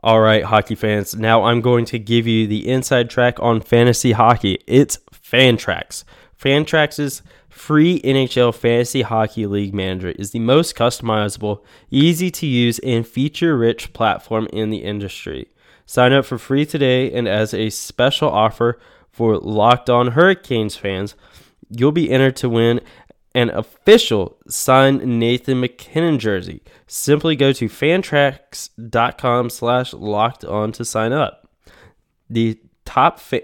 All 0.04 0.21
right, 0.21 0.42
hockey 0.42 0.75
fans, 0.75 1.14
now 1.14 1.44
I'm 1.44 1.61
going 1.61 1.85
to 1.85 1.99
give 2.00 2.26
you 2.26 2.49
the 2.49 2.68
inside 2.68 3.09
track 3.09 3.38
on 3.38 3.61
fantasy 3.61 4.11
hockey. 4.11 4.59
It's 4.66 4.99
Fantrax. 5.12 6.02
Fantrax's 6.37 7.23
free 7.49 8.00
NHL 8.00 8.52
Fantasy 8.52 9.02
Hockey 9.02 9.47
League 9.47 9.73
Manager 9.73 10.11
is 10.11 10.32
the 10.32 10.40
most 10.40 10.75
customizable, 10.75 11.62
easy 11.88 12.32
to 12.32 12.47
use, 12.47 12.80
and 12.80 13.06
feature 13.06 13.56
rich 13.56 13.92
platform 13.92 14.49
in 14.52 14.71
the 14.71 14.78
industry. 14.78 15.47
Sign 15.87 16.12
up 16.12 16.25
for 16.25 16.37
free 16.37 16.66
today, 16.66 17.12
and 17.12 17.28
as 17.28 17.54
a 17.54 17.71
special 17.71 18.28
offer 18.28 18.80
for 19.12 19.38
Locked 19.38 19.88
On 19.88 20.09
Hurricanes 20.09 20.75
fans, 20.75 21.14
you'll 21.71 21.92
be 21.92 22.11
entered 22.11 22.35
to 22.37 22.49
win 22.49 22.80
an 23.35 23.51
official 23.51 24.37
signed 24.49 25.05
Nathan 25.19 25.61
MacKinnon 25.61 26.19
jersey. 26.19 26.62
Simply 26.87 27.37
go 27.37 27.53
to 27.53 27.67
fantrax.com 27.67 29.51
slash 29.51 29.93
locked 29.95 30.45
on 30.45 30.73
to 30.73 30.85
sign 30.85 31.12
up. 31.12 31.49
The 32.29 32.59
top 32.85 33.19
fa- 33.19 33.43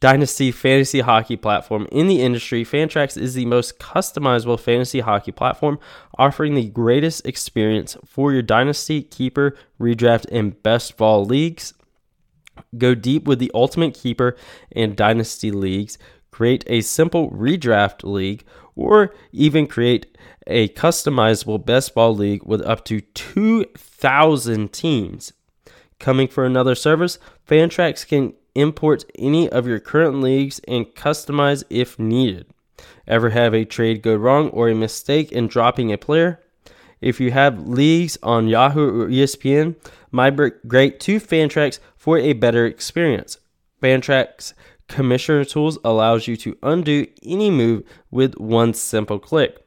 dynasty 0.00 0.50
fantasy 0.50 1.00
hockey 1.00 1.36
platform 1.36 1.86
in 1.92 2.08
the 2.08 2.22
industry, 2.22 2.64
Fantrax 2.64 3.20
is 3.20 3.34
the 3.34 3.44
most 3.44 3.78
customizable 3.78 4.58
fantasy 4.58 5.00
hockey 5.00 5.30
platform, 5.30 5.78
offering 6.18 6.54
the 6.54 6.68
greatest 6.68 7.24
experience 7.26 7.96
for 8.04 8.32
your 8.32 8.42
dynasty, 8.42 9.02
keeper, 9.02 9.56
redraft, 9.78 10.26
and 10.32 10.60
best 10.62 10.96
ball 10.96 11.24
leagues. 11.24 11.74
Go 12.76 12.94
deep 12.94 13.24
with 13.26 13.38
the 13.38 13.50
Ultimate 13.54 13.94
Keeper 13.94 14.36
and 14.72 14.96
Dynasty 14.96 15.50
leagues. 15.50 15.98
Create 16.30 16.64
a 16.66 16.80
simple 16.80 17.30
redraft 17.30 18.04
league, 18.04 18.44
or 18.76 19.14
even 19.32 19.66
create 19.66 20.16
a 20.46 20.68
customizable 20.70 21.64
best 21.64 21.94
ball 21.94 22.14
league 22.14 22.42
with 22.44 22.62
up 22.62 22.84
to 22.86 23.00
2,000 23.00 24.72
teams. 24.72 25.32
Coming 25.98 26.28
for 26.28 26.44
another 26.44 26.74
service, 26.74 27.18
Fantrax 27.46 28.06
can 28.06 28.34
import 28.54 29.04
any 29.18 29.48
of 29.48 29.66
your 29.66 29.80
current 29.80 30.20
leagues 30.20 30.60
and 30.66 30.86
customize 30.86 31.62
if 31.70 31.98
needed. 31.98 32.46
Ever 33.06 33.30
have 33.30 33.54
a 33.54 33.64
trade 33.64 34.02
go 34.02 34.14
wrong 34.14 34.48
or 34.50 34.68
a 34.68 34.74
mistake 34.74 35.30
in 35.30 35.46
dropping 35.46 35.92
a 35.92 35.98
player? 35.98 36.40
If 37.00 37.20
you 37.20 37.30
have 37.30 37.66
leagues 37.66 38.18
on 38.22 38.48
Yahoo 38.48 39.02
or 39.02 39.08
ESPN, 39.08 39.76
migrate 40.10 41.00
to 41.00 41.20
Fantrax 41.20 41.78
for 41.96 42.18
a 42.18 42.34
better 42.34 42.66
experience. 42.66 43.38
Fantrax 43.82 44.52
Commissioner 44.90 45.44
Tools 45.44 45.78
allows 45.84 46.26
you 46.26 46.36
to 46.38 46.58
undo 46.62 47.06
any 47.22 47.48
move 47.48 47.84
with 48.10 48.34
one 48.38 48.74
simple 48.74 49.20
click. 49.20 49.64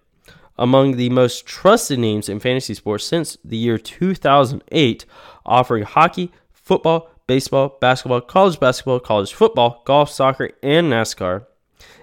Among 0.57 0.97
the 0.97 1.09
most 1.09 1.45
trusted 1.45 1.97
names 1.97 2.27
in 2.29 2.39
fantasy 2.39 2.73
sports 2.73 3.05
since 3.05 3.37
the 3.43 3.57
year 3.57 3.77
2008, 3.77 5.05
offering 5.45 5.83
hockey, 5.83 6.31
football, 6.51 7.09
baseball, 7.25 7.77
basketball, 7.79 8.19
college 8.21 8.59
basketball, 8.59 8.99
college 8.99 9.33
football, 9.33 9.81
golf, 9.85 10.11
soccer, 10.11 10.51
and 10.61 10.91
NASCAR. 10.91 11.45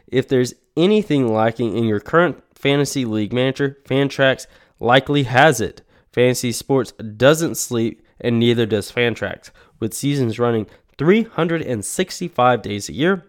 If 0.09 0.27
there's 0.27 0.55
anything 0.77 1.33
lacking 1.33 1.77
in 1.77 1.85
your 1.85 2.00
current 2.00 2.43
fantasy 2.55 3.05
league 3.05 3.35
manager, 3.35 3.79
Fantrax 3.85 4.47
likely 4.81 5.25
has 5.25 5.61
it. 5.61 5.83
Fantasy 6.11 6.53
sports 6.53 6.93
doesn't 6.93 7.57
sleep, 7.57 8.03
and 8.19 8.41
neither 8.41 8.65
does 8.65 8.91
Fantrax. 8.91 9.50
With 9.79 9.95
seasons 9.95 10.39
running 10.39 10.67
365 11.00 12.61
days 12.61 12.90
a 12.90 12.92
year, 12.92 13.25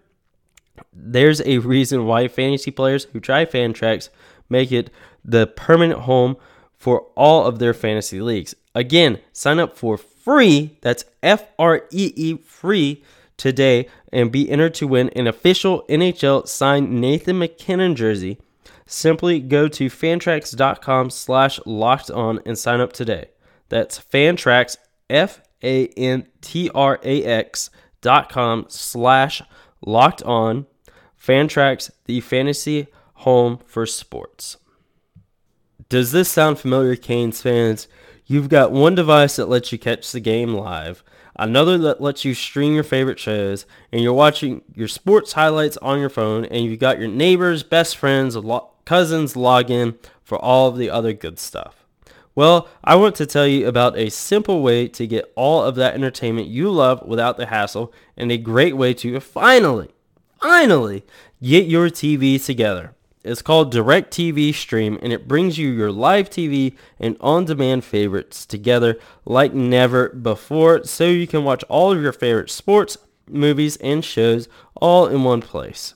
there's 0.92 1.40
a 1.46 1.60
reason 1.60 2.06
why 2.06 2.28
fantasy 2.28 2.70
players 2.70 3.06
who 3.06 3.20
try 3.22 3.46
Fantrax 3.46 4.10
make 4.50 4.74
it 4.74 4.90
the 5.24 5.48
permanent 5.48 6.02
home 6.02 6.36
for 6.78 7.08
all 7.16 7.46
of 7.46 7.60
their 7.60 7.74
fantasy 7.74 8.20
leagues. 8.20 8.54
Again, 8.76 9.20
sign 9.32 9.58
up 9.58 9.78
for 9.78 9.98
free. 9.98 10.78
That's 10.82 11.06
F 11.24 11.46
R 11.58 11.84
E 11.92 12.12
E 12.14 12.38
free 12.40 13.06
today 13.38 13.88
and 14.12 14.34
be 14.34 14.50
entered 14.50 14.74
to 14.74 14.88
win 14.88 15.08
an 15.16 15.28
official 15.28 15.86
NHL 15.88 16.50
signed 16.50 17.00
Nathan 17.00 17.40
MacKinnon 17.40 17.96
jersey. 17.96 18.38
Simply 18.86 19.40
go 19.40 19.70
to 19.70 19.86
fantrax.com 19.86 21.10
slash 21.10 21.58
locked 21.66 22.12
on 22.12 22.42
and 22.46 22.60
sign 22.60 22.82
up 22.82 22.92
today. 22.92 23.30
That's 23.70 23.98
fantrax, 23.98 24.76
F 25.10 25.40
A 25.64 25.88
N 25.90 26.28
T 26.42 26.70
R 26.74 27.00
A 27.04 27.24
X 27.24 27.70
dot 28.02 28.30
com 28.30 28.66
slash 28.68 29.42
locked 29.86 30.24
on. 30.24 30.66
Fantrax, 31.22 31.92
the 32.06 32.20
fantasy 32.20 32.88
home 33.14 33.60
for 33.66 33.86
sports. 33.86 34.58
Does 35.88 36.12
this 36.12 36.30
sound 36.30 36.58
familiar, 36.58 36.96
Canes 36.96 37.42
fans? 37.42 37.88
You've 38.26 38.50
got 38.50 38.72
one 38.72 38.96
device 38.96 39.36
that 39.36 39.50
lets 39.50 39.72
you 39.72 39.78
catch 39.78 40.12
the 40.12 40.20
game 40.20 40.54
live, 40.54 41.04
another 41.36 41.78
that 41.78 42.02
lets 42.02 42.26
you 42.26 42.34
stream 42.34 42.74
your 42.74 42.84
favorite 42.84 43.20
shows, 43.20 43.66
and 43.92 44.02
you're 44.02 44.14
watching 44.14 44.62
your 44.74 44.88
sports 44.88 45.34
highlights 45.34 45.78
on 45.78 46.00
your 46.00 46.10
phone, 46.10 46.46
and 46.46 46.64
you've 46.64 46.80
got 46.80 46.98
your 46.98 47.10
neighbors, 47.10 47.62
best 47.62 47.98
friends, 47.98 48.38
cousins 48.86 49.36
log 49.36 49.70
in 49.70 50.00
for 50.24 50.40
all 50.40 50.70
of 50.70 50.78
the 50.78 50.90
other 50.90 51.14
good 51.14 51.38
stuff. 51.38 51.81
Well, 52.34 52.70
I 52.84 52.96
want 52.96 53.16
to 53.16 53.26
tell 53.26 53.46
you 53.46 53.68
about 53.68 53.98
a 53.98 54.10
simple 54.10 54.62
way 54.62 54.88
to 54.88 55.06
get 55.06 55.32
all 55.36 55.64
of 55.64 55.76
that 55.76 55.96
entertainment 55.96 56.48
you 56.48 56.72
love 56.72 57.06
without 57.06 57.36
the 57.38 57.48
hassle, 57.48 57.94
and 58.16 58.32
a 58.32 58.38
great 58.38 58.78
way 58.78 58.94
to 58.96 59.20
finally, 59.20 59.90
finally 60.42 61.04
get 61.42 61.68
your 61.68 61.90
TV 61.90 62.44
together. 62.44 62.96
It's 63.24 63.42
called 63.42 63.74
DirecTV 63.74 64.54
Stream, 64.56 64.98
and 65.02 65.12
it 65.12 65.28
brings 65.28 65.58
you 65.58 65.70
your 65.70 65.92
live 65.92 66.30
TV 66.30 66.76
and 67.00 67.18
on 67.20 67.46
demand 67.46 67.84
favorites 67.84 68.46
together 68.46 68.98
like 69.26 69.54
never 69.54 70.10
before, 70.10 70.86
so 70.86 71.06
you 71.06 71.28
can 71.28 71.44
watch 71.44 71.64
all 71.66 71.92
of 71.92 72.02
your 72.02 72.14
favorite 72.14 72.50
sports, 72.50 72.98
movies, 73.28 73.76
and 73.78 74.04
shows 74.04 74.48
all 74.76 75.06
in 75.06 75.24
one 75.24 75.42
place. 75.42 75.96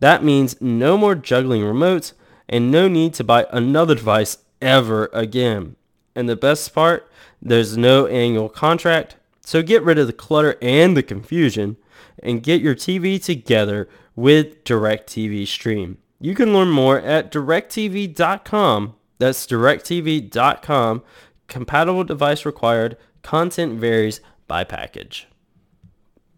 That 0.00 0.24
means 0.24 0.60
no 0.60 0.98
more 0.98 1.14
juggling 1.14 1.62
remotes 1.62 2.12
and 2.48 2.70
no 2.70 2.88
need 2.88 3.14
to 3.14 3.24
buy 3.24 3.46
another 3.52 3.94
device 3.94 4.38
ever 4.60 5.10
again. 5.12 5.76
And 6.14 6.28
the 6.28 6.36
best 6.36 6.74
part, 6.74 7.10
there's 7.40 7.76
no 7.76 8.06
annual 8.06 8.48
contract, 8.48 9.16
so 9.40 9.62
get 9.62 9.82
rid 9.82 9.98
of 9.98 10.06
the 10.06 10.12
clutter 10.12 10.56
and 10.60 10.96
the 10.96 11.02
confusion 11.02 11.76
and 12.22 12.42
get 12.42 12.60
your 12.60 12.74
TV 12.74 13.22
together 13.22 13.88
with 14.14 14.64
DirecTV 14.64 15.46
Stream. 15.46 15.98
You 16.20 16.34
can 16.34 16.52
learn 16.52 16.68
more 16.68 16.98
at 16.98 17.32
directv.com. 17.32 18.94
That's 19.18 19.46
directv.com. 19.46 21.02
Compatible 21.48 22.04
device 22.04 22.44
required. 22.44 22.96
Content 23.22 23.80
varies 23.80 24.20
by 24.46 24.64
package. 24.64 25.26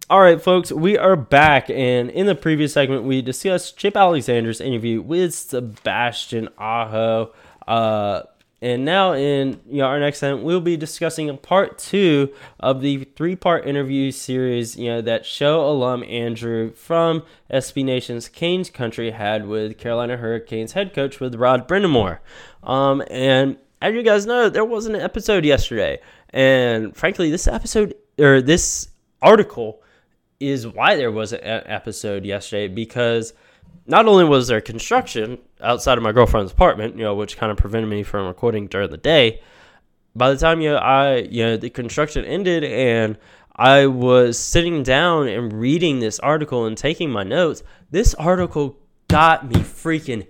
All 0.08 0.20
right, 0.20 0.40
folks, 0.40 0.70
we 0.70 0.98
are 0.98 1.16
back. 1.16 1.70
And 1.70 2.10
in 2.10 2.26
the 2.26 2.34
previous 2.34 2.74
segment, 2.74 3.04
we 3.04 3.22
discussed 3.22 3.78
Chip 3.78 3.96
Alexander's 3.96 4.60
interview 4.60 5.00
with 5.00 5.34
Sebastian 5.34 6.48
Aho. 6.58 7.32
Uh, 7.72 8.24
and 8.60 8.84
now 8.84 9.14
in 9.14 9.58
you 9.66 9.78
know, 9.78 9.86
our 9.86 9.98
next 9.98 10.18
segment, 10.18 10.44
we'll 10.44 10.60
be 10.60 10.76
discussing 10.76 11.34
part 11.38 11.78
two 11.78 12.30
of 12.60 12.82
the 12.82 13.04
three-part 13.16 13.66
interview 13.66 14.10
series, 14.10 14.76
you 14.76 14.90
know, 14.90 15.00
that 15.00 15.24
show 15.24 15.66
alum 15.66 16.04
Andrew 16.04 16.70
from 16.72 17.22
SB 17.50 17.82
Nation's 17.82 18.28
Canes 18.28 18.68
Country 18.68 19.12
had 19.12 19.46
with 19.46 19.78
Carolina 19.78 20.18
Hurricanes 20.18 20.72
head 20.72 20.92
coach 20.92 21.18
with 21.18 21.34
Rod 21.36 21.66
Brind'Amour. 21.66 22.18
Um, 22.62 23.02
and 23.10 23.56
as 23.80 23.94
you 23.94 24.02
guys 24.02 24.26
know, 24.26 24.50
there 24.50 24.66
was 24.66 24.84
an 24.84 24.96
episode 24.96 25.46
yesterday, 25.46 25.98
and 26.28 26.94
frankly, 26.94 27.30
this 27.30 27.48
episode 27.48 27.94
or 28.18 28.42
this 28.42 28.88
article 29.22 29.82
is 30.40 30.66
why 30.66 30.96
there 30.96 31.10
was 31.10 31.32
an 31.32 31.40
episode 31.42 32.26
yesterday 32.26 32.68
because 32.68 33.32
not 33.86 34.06
only 34.06 34.24
was 34.24 34.48
there 34.48 34.60
construction 34.60 35.38
outside 35.60 35.98
of 35.98 36.04
my 36.04 36.12
girlfriend's 36.12 36.52
apartment, 36.52 36.96
you 36.96 37.02
know, 37.02 37.14
which 37.14 37.36
kind 37.36 37.50
of 37.50 37.58
prevented 37.58 37.90
me 37.90 38.02
from 38.02 38.26
recording 38.26 38.66
during 38.66 38.90
the 38.90 38.96
day, 38.96 39.40
by 40.14 40.30
the 40.30 40.38
time 40.38 40.60
you 40.60 40.70
know, 40.70 40.76
I 40.76 41.16
you 41.18 41.44
know 41.44 41.56
the 41.56 41.70
construction 41.70 42.24
ended 42.24 42.64
and 42.64 43.18
I 43.56 43.86
was 43.86 44.38
sitting 44.38 44.82
down 44.82 45.28
and 45.28 45.52
reading 45.52 46.00
this 46.00 46.18
article 46.20 46.66
and 46.66 46.76
taking 46.76 47.10
my 47.10 47.22
notes, 47.22 47.62
this 47.90 48.14
article 48.14 48.78
got 49.08 49.46
me 49.46 49.56
freaking 49.56 50.26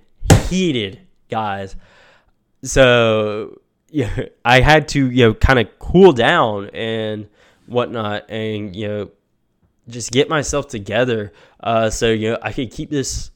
heated, 0.49 1.01
guys. 1.31 1.77
So 2.63 3.61
yeah, 3.91 4.27
I 4.45 4.61
had 4.61 4.89
to 4.89 5.11
you 5.11 5.29
know 5.29 5.35
kind 5.35 5.59
of 5.59 5.69
cool 5.79 6.13
down 6.13 6.71
and 6.71 7.29
whatnot, 7.67 8.31
and 8.31 8.75
you 8.75 8.89
know 8.89 9.11
just 9.89 10.11
get 10.13 10.29
myself 10.29 10.69
together 10.69 11.33
uh, 11.61 11.91
so 11.91 12.11
you 12.11 12.33
know 12.33 12.39
I 12.43 12.53
could 12.53 12.71
keep 12.71 12.91
this 12.91 13.31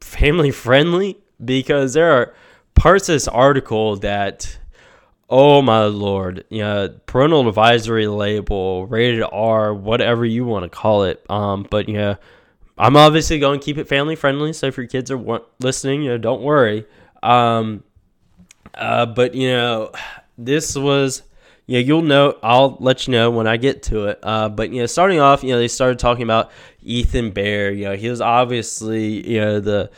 family 0.00 0.50
friendly 0.50 1.18
because 1.44 1.94
there 1.94 2.12
are 2.12 2.34
parts 2.74 3.08
of 3.08 3.14
this 3.14 3.28
article 3.28 3.96
that 3.96 4.58
oh 5.30 5.60
my 5.60 5.84
lord 5.84 6.44
you 6.48 6.60
know 6.60 6.88
parental 7.06 7.46
advisory 7.46 8.06
label 8.06 8.86
rated 8.86 9.22
r 9.30 9.74
whatever 9.74 10.24
you 10.24 10.44
want 10.44 10.62
to 10.62 10.68
call 10.68 11.02
it 11.04 11.24
um 11.28 11.66
but 11.70 11.88
you 11.88 11.94
know 11.94 12.16
i'm 12.78 12.96
obviously 12.96 13.38
going 13.38 13.58
to 13.58 13.64
keep 13.64 13.76
it 13.76 13.86
family 13.88 14.16
friendly 14.16 14.52
so 14.52 14.66
if 14.66 14.76
your 14.76 14.86
kids 14.86 15.10
are 15.10 15.40
listening 15.60 16.02
you 16.02 16.10
know 16.10 16.18
don't 16.18 16.42
worry. 16.42 16.86
Um 17.22 17.82
uh 18.74 19.06
but 19.06 19.34
you 19.34 19.50
know 19.50 19.90
this 20.38 20.76
was 20.76 21.22
yeah, 21.68 21.80
you'll 21.80 22.02
know. 22.02 22.38
I'll 22.42 22.78
let 22.80 23.06
you 23.06 23.12
know 23.12 23.30
when 23.30 23.46
I 23.46 23.58
get 23.58 23.82
to 23.84 24.06
it. 24.06 24.18
Uh, 24.22 24.48
but 24.48 24.72
you 24.72 24.80
know, 24.80 24.86
starting 24.86 25.20
off, 25.20 25.44
you 25.44 25.52
know, 25.52 25.58
they 25.58 25.68
started 25.68 25.98
talking 25.98 26.22
about 26.22 26.50
Ethan 26.82 27.30
Bear. 27.30 27.70
You 27.70 27.84
know, 27.84 27.96
he 27.96 28.08
was 28.08 28.22
obviously 28.22 29.30
you 29.30 29.40
know 29.40 29.60
the 29.60 29.90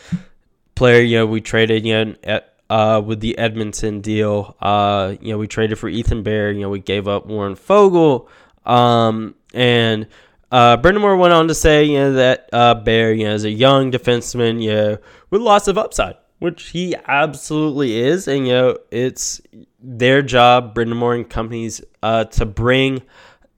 player. 0.75 1.01
You 1.01 1.19
know, 1.19 1.27
we 1.27 1.41
traded. 1.41 1.87
You 1.87 2.17
know, 2.27 2.41
uh, 2.69 3.01
with 3.05 3.21
the 3.21 3.39
Edmonton 3.39 4.01
deal. 4.01 4.57
Uh, 4.61 5.15
you 5.21 5.33
know, 5.33 5.39
we 5.39 5.47
traded 5.47 5.79
for 5.79 5.89
Ethan 5.89 6.25
Bear. 6.25 6.51
You 6.51 6.63
know, 6.63 6.71
we 6.71 6.81
gave 6.81 7.07
up 7.07 7.27
Warren 7.27 7.55
Foegele. 7.55 8.29
Um, 8.65 9.37
and 9.55 10.09
uh, 10.51 10.77
Brind'Amour 10.77 11.19
went 11.19 11.33
on 11.33 11.49
to 11.49 11.55
say, 11.55 11.85
you 11.85 11.99
know, 11.99 12.13
that 12.15 12.49
uh, 12.53 12.75
Bear, 12.75 13.13
you 13.13 13.25
know, 13.25 13.35
is 13.35 13.45
a 13.45 13.51
young 13.51 13.93
defenseman, 13.93 14.63
you 14.63 14.73
know, 14.73 14.99
with 15.31 15.41
lots 15.41 15.69
of 15.69 15.79
upside, 15.79 16.17
which 16.41 16.71
he 16.71 16.97
absolutely 17.07 17.99
is, 18.01 18.27
and 18.27 18.47
you 18.47 18.53
know, 18.53 18.79
it's 18.91 19.41
their 19.83 20.23
job, 20.23 20.75
Brind'Amour 20.75 21.17
and 21.17 21.29
companies, 21.29 21.81
uh, 22.03 22.25
to 22.25 22.47
bring 22.47 23.03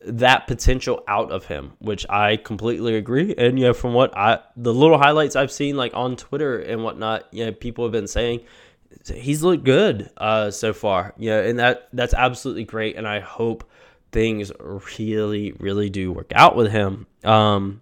that 0.05 0.47
potential 0.47 1.03
out 1.07 1.31
of 1.31 1.47
him, 1.47 1.73
which 1.79 2.07
I 2.09 2.37
completely 2.37 2.97
agree. 2.97 3.35
And 3.37 3.59
you 3.59 3.67
know, 3.67 3.73
from 3.73 3.95
what 3.95 4.17
I 4.17 4.41
the 4.57 4.75
little 4.75 4.99
highlights 4.99 5.37
I've 5.37 5.53
seen 5.53 5.77
like 5.77 5.95
on 5.95 6.17
Twitter 6.17 6.59
and 6.59 6.83
whatnot, 6.83 7.27
you 7.33 7.47
know, 7.47 7.53
people 7.53 7.85
have 7.85 7.93
been 7.93 8.09
saying 8.09 8.41
he's 9.13 9.43
looked 9.43 9.65
good 9.65 10.11
uh, 10.17 10.51
so 10.51 10.73
far. 10.73 11.15
You 11.17 11.31
know, 11.31 11.43
and 11.43 11.59
that 11.59 11.89
that's 11.93 12.15
absolutely 12.15 12.65
great. 12.65 12.97
And 12.97 13.07
I 13.07 13.21
hope 13.21 13.69
things 14.11 14.53
really, 14.99 15.53
really 15.59 15.91
do 15.91 16.13
work 16.13 16.33
out 16.35 16.57
with 16.57 16.71
him. 16.71 17.07
Um, 17.25 17.81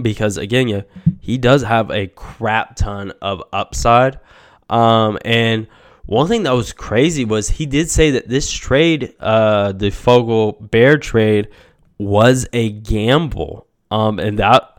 because 0.00 0.36
again, 0.36 0.68
yeah, 0.68 0.82
he 1.20 1.38
does 1.38 1.62
have 1.62 1.90
a 1.90 2.06
crap 2.08 2.76
ton 2.76 3.12
of 3.22 3.42
upside. 3.52 4.20
Um, 4.68 5.18
and 5.24 5.66
one 6.10 6.26
thing 6.26 6.42
that 6.42 6.54
was 6.54 6.72
crazy 6.72 7.24
was 7.24 7.48
he 7.48 7.66
did 7.66 7.88
say 7.88 8.10
that 8.10 8.28
this 8.28 8.50
trade, 8.50 9.14
uh, 9.20 9.70
the 9.70 9.90
Foegele 9.90 10.68
Bear 10.68 10.98
trade, 10.98 11.50
was 11.98 12.48
a 12.52 12.70
gamble. 12.70 13.68
Um, 13.92 14.18
and 14.18 14.36
that 14.40 14.76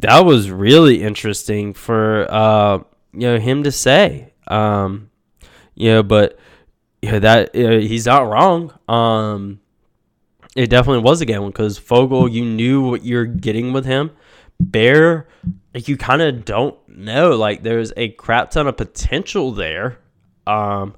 that 0.00 0.26
was 0.26 0.50
really 0.50 1.02
interesting 1.02 1.72
for 1.72 2.26
uh, 2.30 2.80
you 3.14 3.20
know 3.20 3.38
him 3.38 3.62
to 3.62 3.72
say. 3.72 4.34
Um, 4.48 5.08
you 5.74 5.92
know, 5.92 6.02
but 6.02 6.38
yeah, 7.00 7.20
that 7.20 7.54
you 7.54 7.70
know, 7.70 7.80
he's 7.80 8.04
not 8.04 8.28
wrong. 8.28 8.78
Um, 8.86 9.60
it 10.56 10.68
definitely 10.68 11.04
was 11.04 11.22
a 11.22 11.24
gamble 11.24 11.48
because 11.48 11.80
Foegele, 11.80 12.30
you 12.30 12.44
knew 12.44 12.82
what 12.82 13.02
you're 13.02 13.24
getting 13.24 13.72
with 13.72 13.86
him. 13.86 14.10
Bear, 14.60 15.26
like 15.72 15.88
you 15.88 15.96
kind 15.96 16.20
of 16.20 16.44
don't 16.44 16.76
know. 16.86 17.34
Like 17.34 17.62
there's 17.62 17.94
a 17.96 18.10
crap 18.10 18.50
ton 18.50 18.66
of 18.66 18.76
potential 18.76 19.52
there, 19.52 20.00
um, 20.46 20.94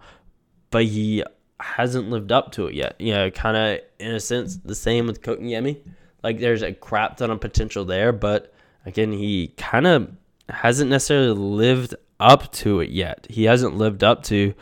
but 0.70 0.84
he 0.84 1.24
hasn't 1.60 2.10
lived 2.10 2.32
up 2.32 2.52
to 2.52 2.66
it 2.66 2.74
yet. 2.74 2.96
You 3.00 3.14
know, 3.14 3.30
kind 3.30 3.56
of 3.56 3.80
in 3.98 4.14
a 4.14 4.20
sense 4.20 4.56
the 4.56 4.74
same 4.74 5.06
with 5.06 5.22
Kotkaniemi. 5.22 5.78
Like 6.22 6.38
there's 6.38 6.62
a 6.62 6.72
crap 6.72 7.16
ton 7.16 7.30
of 7.30 7.40
potential 7.40 7.84
there, 7.84 8.12
but 8.12 8.52
again, 8.86 9.12
he 9.12 9.48
kind 9.56 9.86
of 9.86 10.10
hasn't 10.48 10.90
necessarily 10.90 11.32
lived 11.32 11.94
up 12.20 12.50
to 12.52 12.80
it 12.80 12.90
yet. 12.90 13.26
He 13.30 13.44
hasn't 13.44 13.76
lived 13.76 14.02
up 14.02 14.22
to 14.24 14.54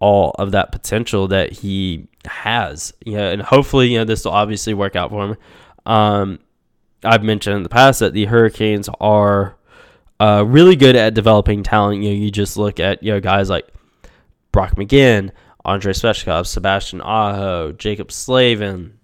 all 0.00 0.30
of 0.38 0.52
that 0.52 0.72
potential 0.72 1.28
that 1.28 1.52
he 1.52 2.08
has. 2.24 2.92
You 3.04 3.16
know, 3.16 3.30
and 3.30 3.42
hopefully, 3.42 3.92
you 3.92 3.98
know, 3.98 4.04
this 4.04 4.24
will 4.24 4.32
obviously 4.32 4.74
work 4.74 4.96
out 4.96 5.10
for 5.10 5.24
him. 5.24 5.36
Um, 5.86 6.38
I've 7.04 7.22
mentioned 7.22 7.56
in 7.56 7.62
the 7.62 7.68
past 7.68 8.00
that 8.00 8.12
the 8.12 8.24
Hurricanes 8.26 8.88
are 9.00 9.56
uh, 10.20 10.44
really 10.46 10.76
good 10.76 10.96
at 10.96 11.14
developing 11.14 11.62
talent. 11.62 12.02
You 12.02 12.10
know, 12.10 12.16
you 12.16 12.30
just 12.30 12.56
look 12.56 12.80
at 12.80 13.02
you 13.02 13.12
know 13.12 13.20
guys 13.20 13.48
like 13.48 13.68
Brock 14.58 14.74
McGinn, 14.74 15.30
Andrei 15.64 15.92
Svechnikov, 15.92 16.44
Sebastian 16.44 17.00
Aho, 17.00 17.70
Jaccob 17.70 18.10
Slavin, 18.10 18.98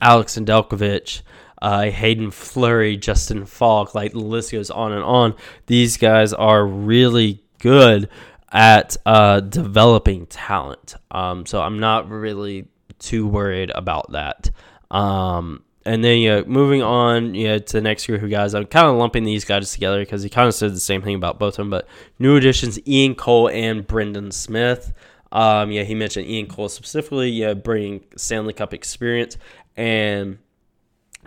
Alex 0.00 0.36
Nedeljkovic, 0.36 1.22
uh, 1.62 1.88
Haydn 1.88 2.32
Fleury, 2.32 2.96
Justin 2.96 3.46
Faulk, 3.46 3.94
like 3.94 4.10
the 4.10 4.18
list 4.18 4.50
goes 4.50 4.72
on 4.72 4.90
and 4.90 5.04
on. 5.04 5.36
These 5.66 5.98
guys 5.98 6.32
are 6.32 6.66
really 6.66 7.44
good 7.60 8.08
at 8.50 8.96
uh, 9.06 9.38
developing 9.38 10.26
talent. 10.26 10.96
Um, 11.12 11.46
so 11.46 11.62
I'm 11.62 11.78
not 11.78 12.10
really 12.10 12.66
too 12.98 13.28
worried 13.28 13.70
about 13.72 14.10
that. 14.10 14.50
Um, 14.90 15.62
and 15.86 16.02
then 16.02 16.18
know, 16.28 16.44
moving 16.46 16.82
on 16.82 17.34
know, 17.46 17.58
to 17.58 17.72
the 17.72 17.80
next 17.80 18.06
group 18.06 18.20
of 18.20 18.28
guys, 18.28 18.54
I'm 18.54 18.66
kind 18.66 18.88
of 18.88 18.96
lumping 18.96 19.22
these 19.22 19.44
guys 19.44 19.70
together 19.70 20.00
because 20.00 20.22
he 20.24 20.28
kind 20.28 20.48
of 20.48 20.54
said 20.54 20.72
the 20.72 20.80
same 20.80 21.00
thing 21.00 21.14
about 21.14 21.38
both 21.38 21.54
of 21.54 21.56
them. 21.58 21.70
But 21.70 21.86
new 22.18 22.36
additions: 22.36 22.78
Ian 22.88 23.14
Cole 23.14 23.48
and 23.48 23.86
Brendan 23.86 24.32
Smith. 24.32 24.92
Um, 25.30 25.70
yeah, 25.70 25.84
he 25.84 25.94
mentioned 25.94 26.26
Ian 26.26 26.48
Cole 26.48 26.68
specifically, 26.68 27.30
yeah, 27.30 27.54
bringing 27.54 28.04
Stanley 28.16 28.52
Cup 28.52 28.74
experience, 28.74 29.38
and 29.76 30.38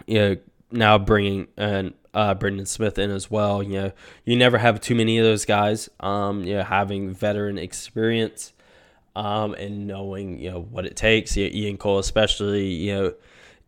know 0.08 0.38
now 0.72 0.98
bringing 0.98 1.48
and 1.56 1.94
uh, 2.14 2.34
Brendan 2.34 2.66
Smith 2.66 3.00
in 3.00 3.12
as 3.12 3.32
well. 3.32 3.64
You 3.64 3.74
know, 3.74 3.92
you 4.26 4.36
never 4.36 4.58
have 4.58 4.82
too 4.82 4.94
many 4.94 5.18
of 5.20 5.24
those 5.24 5.46
guys. 5.46 5.90
Um, 6.02 6.44
you 6.44 6.56
know, 6.56 6.64
having 6.64 7.14
veteran 7.14 7.58
experience, 7.58 8.52
um, 9.16 9.54
and 9.54 9.88
knowing 9.88 10.38
you 10.38 10.52
know 10.52 10.62
what 10.62 10.86
it 10.86 10.98
takes. 10.98 11.38
You 11.38 11.50
know, 11.50 11.56
Ian 11.56 11.78
Cole, 11.78 12.00
especially, 12.00 12.68
you 12.68 12.94
know, 12.94 13.14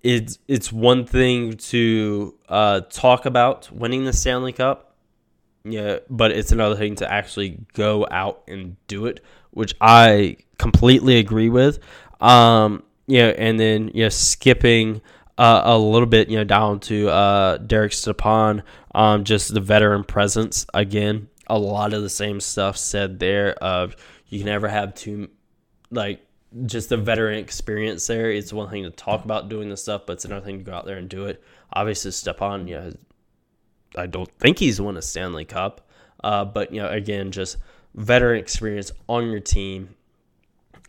it's 0.03 0.39
it's 0.47 0.71
one 0.71 1.05
thing 1.05 1.57
to 1.57 2.35
uh, 2.49 2.81
talk 2.81 3.25
about 3.25 3.71
winning 3.71 4.05
the 4.05 4.13
Stanley 4.13 4.53
Cup. 4.53 4.95
Yeah, 5.63 5.99
but 6.09 6.31
it's 6.31 6.51
another 6.51 6.75
thing 6.75 6.95
to 6.95 7.11
actually 7.11 7.59
go 7.73 8.07
out 8.09 8.43
and 8.47 8.77
do 8.87 9.05
it, 9.05 9.23
which 9.51 9.75
I 9.79 10.37
completely 10.57 11.17
agree 11.17 11.49
with. 11.49 11.79
Um, 12.19 12.83
yeah, 13.05 13.27
and 13.37 13.59
then 13.59 13.91
yeah, 13.93 14.09
skipping 14.09 15.01
uh, 15.37 15.61
a 15.63 15.77
little 15.77 16.07
bit, 16.07 16.29
you 16.29 16.37
know, 16.37 16.43
down 16.43 16.79
to 16.81 17.09
uh, 17.09 17.57
Derek 17.57 17.93
Stepan, 17.93 18.63
um, 18.95 19.23
just 19.23 19.53
the 19.53 19.59
veteran 19.59 20.03
presence. 20.03 20.65
Again, 20.73 21.29
a 21.47 21.57
lot 21.57 21.93
of 21.93 22.01
the 22.01 22.09
same 22.09 22.39
stuff 22.39 22.77
said 22.77 23.19
there. 23.19 23.53
Of 23.53 23.95
you 24.29 24.39
can 24.39 24.47
never 24.47 24.67
have 24.67 24.95
too, 24.95 25.29
like, 25.91 26.25
just 26.65 26.89
the 26.89 26.97
veteran 26.97 27.37
experience 27.37 28.05
there. 28.07 28.31
It's 28.31 28.51
one 28.51 28.69
thing 28.69 28.83
to 28.83 28.89
talk 28.89 29.23
about 29.23 29.49
doing 29.49 29.69
this 29.69 29.83
stuff, 29.83 30.03
but 30.05 30.13
it's 30.13 30.25
another 30.25 30.45
thing 30.45 30.59
to 30.59 30.63
go 30.63 30.73
out 30.73 30.85
there 30.85 30.97
and 30.97 31.09
do 31.09 31.25
it. 31.25 31.43
Obviously, 31.73 32.11
Stepan, 32.11 32.67
yeah, 32.67 32.91
I 33.95 34.07
don't 34.07 34.31
think 34.39 34.59
he's 34.59 34.79
won 34.81 34.97
a 34.97 35.01
Stanley 35.01 35.45
Cup, 35.45 35.87
uh, 36.23 36.45
but 36.45 36.73
you 36.73 36.81
know, 36.81 36.89
again, 36.89 37.31
just 37.31 37.57
veteran 37.95 38.39
experience 38.39 38.91
on 39.07 39.29
your 39.29 39.39
team, 39.39 39.95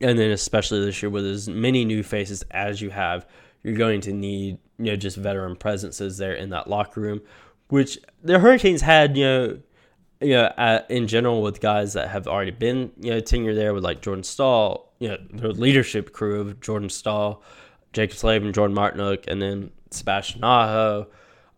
and 0.01 0.18
then 0.18 0.31
especially 0.31 0.85
this 0.85 1.03
year 1.03 1.11
with 1.11 1.27
as 1.27 1.48
many 1.48 1.85
new 1.85 2.03
faces 2.03 2.42
as 2.51 2.81
you 2.81 2.90
have 2.90 3.27
you're 3.62 3.75
going 3.75 4.01
to 4.03 4.12
need 4.12 4.59
you 4.79 4.87
know 4.87 4.96
just 4.96 5.16
veteran 5.16 5.57
presences 5.57 6.18
there 6.18 6.35
in 6.35 6.51
that 6.51 6.68
locker 6.68 7.01
room, 7.01 7.20
which 7.68 7.98
the 8.22 8.38
Hurricanes 8.38 8.81
had 8.81 9.16
you 9.16 9.25
know 9.25 9.59
you 10.20 10.35
know 10.35 10.44
uh, 10.44 10.83
in 10.88 11.07
general 11.07 11.42
with 11.42 11.61
guys 11.61 11.92
that 11.94 12.09
have 12.09 12.27
already 12.27 12.51
been 12.51 12.92
you 13.01 13.11
know 13.11 13.20
tenure 13.20 13.55
there 13.55 13.75
with 13.75 13.85
like 13.85 14.03
Jordan 14.03 14.25
Staal, 14.25 14.91
you 15.03 15.09
know 15.09 15.19
the 15.33 15.49
leadership 15.49 16.12
crew 16.12 16.41
of 16.41 16.61
Jordan 16.61 16.88
Staal, 16.88 17.43
Jaccob 17.93 18.17
Slavin, 18.17 18.53
Jordan 18.53 18.77
Martinook, 18.77 19.25
and 19.27 19.43
then 19.43 19.73
Sebastian 19.91 20.45
Aho. 20.45 21.09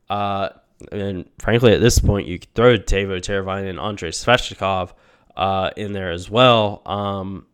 Uh, 0.08 0.48
and 0.90 1.28
frankly, 1.38 1.74
at 1.74 1.80
this 1.82 1.98
point, 1.98 2.26
you 2.26 2.38
could 2.38 2.54
throw 2.54 2.78
Teuvo 2.78 3.20
Teravainen 3.20 3.68
and 3.68 3.78
Andrei 3.78 4.10
Svechnikov 4.10 4.92
uh, 5.36 5.70
in 5.76 5.92
there 5.92 6.10
as 6.10 6.30
well. 6.30 6.80
Um, 6.86 7.46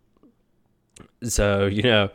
so 1.24 1.66
you 1.66 1.82
know, 1.82 2.10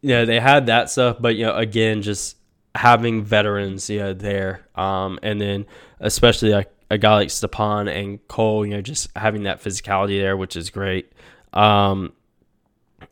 yeah, 0.00 0.24
they 0.24 0.38
had 0.38 0.66
that 0.66 0.88
stuff, 0.88 1.16
but 1.18 1.34
you 1.34 1.44
know, 1.46 1.56
again, 1.56 2.02
just 2.02 2.36
having 2.76 3.24
veterans, 3.24 3.90
you 3.90 3.98
know, 3.98 4.14
there, 4.14 4.64
um, 4.76 5.18
and 5.24 5.40
then 5.40 5.66
especially 5.98 6.50
like 6.50 6.70
a 6.88 6.98
guy 6.98 7.14
like 7.14 7.30
Stepan 7.30 7.88
and 7.88 8.26
Cole, 8.28 8.64
you 8.64 8.74
know, 8.74 8.80
just 8.80 9.08
having 9.16 9.42
that 9.42 9.60
physicality 9.60 10.20
there, 10.20 10.36
which 10.36 10.54
is 10.54 10.70
great. 10.70 11.12
Um, 11.52 12.12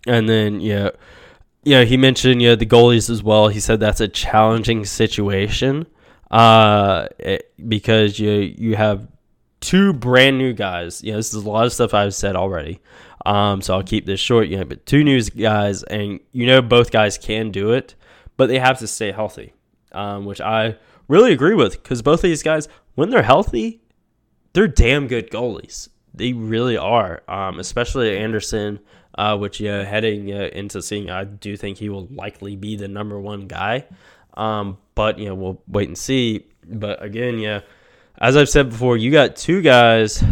and 0.06 0.28
then 0.28 0.60
yeah, 0.60 0.90
know, 1.64 1.84
he 1.84 1.96
mentioned 1.96 2.40
know 2.40 2.56
the 2.56 2.66
goalies 2.66 3.10
as 3.10 3.22
well. 3.22 3.48
He 3.48 3.60
said 3.60 3.80
that's 3.80 4.00
a 4.00 4.08
challenging 4.08 4.84
situation, 4.84 5.86
uh, 6.30 7.08
it, 7.18 7.52
because 7.68 8.18
you 8.18 8.30
you 8.30 8.76
have 8.76 9.08
two 9.60 9.92
brand 9.92 10.38
new 10.38 10.52
guys. 10.52 11.02
Know, 11.02 11.16
this 11.16 11.34
is 11.34 11.44
a 11.44 11.50
lot 11.50 11.66
of 11.66 11.72
stuff 11.72 11.94
I've 11.94 12.14
said 12.14 12.36
already. 12.36 12.80
Um, 13.24 13.60
so 13.60 13.74
I'll 13.74 13.82
keep 13.82 14.06
this 14.06 14.20
short. 14.20 14.46
You 14.48 14.58
know, 14.58 14.64
but 14.64 14.86
two 14.86 15.02
new 15.02 15.20
guys, 15.22 15.82
and 15.82 16.20
you 16.32 16.46
know 16.46 16.62
both 16.62 16.90
guys 16.90 17.18
can 17.18 17.50
do 17.50 17.72
it, 17.72 17.94
but 18.36 18.46
they 18.46 18.58
have 18.58 18.78
to 18.78 18.86
stay 18.86 19.10
healthy, 19.10 19.52
um, 19.92 20.24
which 20.24 20.40
I 20.40 20.76
really 21.08 21.32
agree 21.32 21.54
with 21.54 21.82
because 21.82 22.02
both 22.02 22.20
of 22.20 22.30
these 22.30 22.42
guys, 22.42 22.68
when 22.94 23.10
they're 23.10 23.22
healthy, 23.22 23.80
they're 24.52 24.68
damn 24.68 25.08
good 25.08 25.30
goalies. 25.30 25.88
They 26.14 26.32
really 26.32 26.76
are, 26.76 27.22
um, 27.28 27.58
especially 27.58 28.16
Andersen, 28.16 28.80
uh, 29.16 29.36
which 29.36 29.60
yeah, 29.60 29.82
heading 29.84 30.32
uh, 30.32 30.48
into 30.52 30.82
seeing, 30.82 31.10
I 31.10 31.24
do 31.24 31.56
think 31.56 31.78
he 31.78 31.88
will 31.88 32.06
likely 32.10 32.56
be 32.56 32.76
the 32.76 32.88
number 32.88 33.18
one 33.18 33.46
guy. 33.46 33.86
Um, 34.34 34.78
but 34.94 35.18
you 35.18 35.26
know, 35.26 35.34
we'll 35.34 35.62
wait 35.68 35.88
and 35.88 35.96
see. 35.96 36.46
But 36.68 37.02
again, 37.02 37.38
yeah, 37.38 37.60
as 38.18 38.36
I've 38.36 38.48
said 38.48 38.70
before, 38.70 38.96
you 38.96 39.10
got 39.10 39.36
two 39.36 39.62
guys 39.62 40.22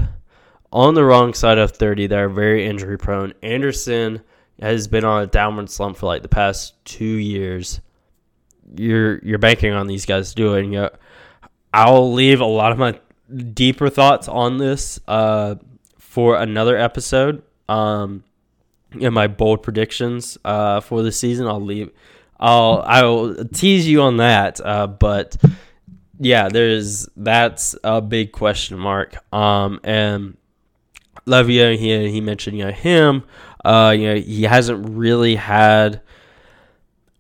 on 0.73 0.95
the 0.95 1.05
wrong 1.05 1.33
side 1.35 1.59
of 1.59 1.71
30 1.71 2.09
that 2.09 2.19
are 2.19 2.29
very 2.29 2.67
injury 2.67 2.99
prone. 2.99 3.33
Andersen 3.43 4.21
has 4.61 4.89
been 4.89 5.05
on 5.05 5.23
a 5.23 5.27
downward 5.27 5.71
slump 5.71 5.97
for 5.97 6.07
like 6.07 6.23
the 6.23 6.29
past 6.29 6.75
two 6.85 7.05
years. 7.05 7.81
You're 8.77 9.19
you're 9.19 9.39
banking 9.39 9.73
on 9.73 9.87
these 9.87 10.05
guys 10.05 10.31
to 10.31 10.35
do 10.35 10.55
it. 10.55 10.65
And, 10.65 10.73
you 10.73 10.81
know, 10.81 10.91
I'll 11.73 12.13
leave 12.13 12.41
a 12.41 12.47
lot 12.47 12.73
of 12.73 12.79
my 12.79 12.99
deeper 13.53 13.89
thoughts 13.89 14.29
on 14.29 14.59
this 14.59 15.01
uh, 15.07 15.57
for 15.99 16.37
another 16.37 16.77
episode. 16.77 17.43
Um, 17.69 18.25
in 18.99 19.13
my 19.13 19.27
bold 19.27 19.63
predictions 19.63 20.39
uh, 20.45 20.81
for 20.81 21.03
the 21.03 21.13
season, 21.13 21.47
I'll 21.47 21.61
leave. 21.61 21.91
I'll 22.39 22.83
I'll 22.87 23.45
tease 23.47 23.87
you 23.89 24.03
on 24.03 24.19
that. 24.19 24.61
Uh, 24.65 24.87
but 24.87 25.37
yeah, 26.19 26.49
there's 26.49 27.09
that's 27.17 27.77
a 27.85 28.01
big 28.01 28.33
question 28.33 28.79
mark. 28.79 29.17
Um, 29.33 29.81
and 29.85 30.37
Levia, 31.27 31.77
he 31.77 32.11
he 32.11 32.21
mentioned 32.21 32.59
you 32.59 32.67
know 32.67 32.73
him. 32.73 33.25
Uh, 33.65 33.95
you 33.97 34.09
know 34.09 34.21
he 34.21 34.43
hasn't 34.43 34.89
really 34.91 35.37
had 35.37 36.03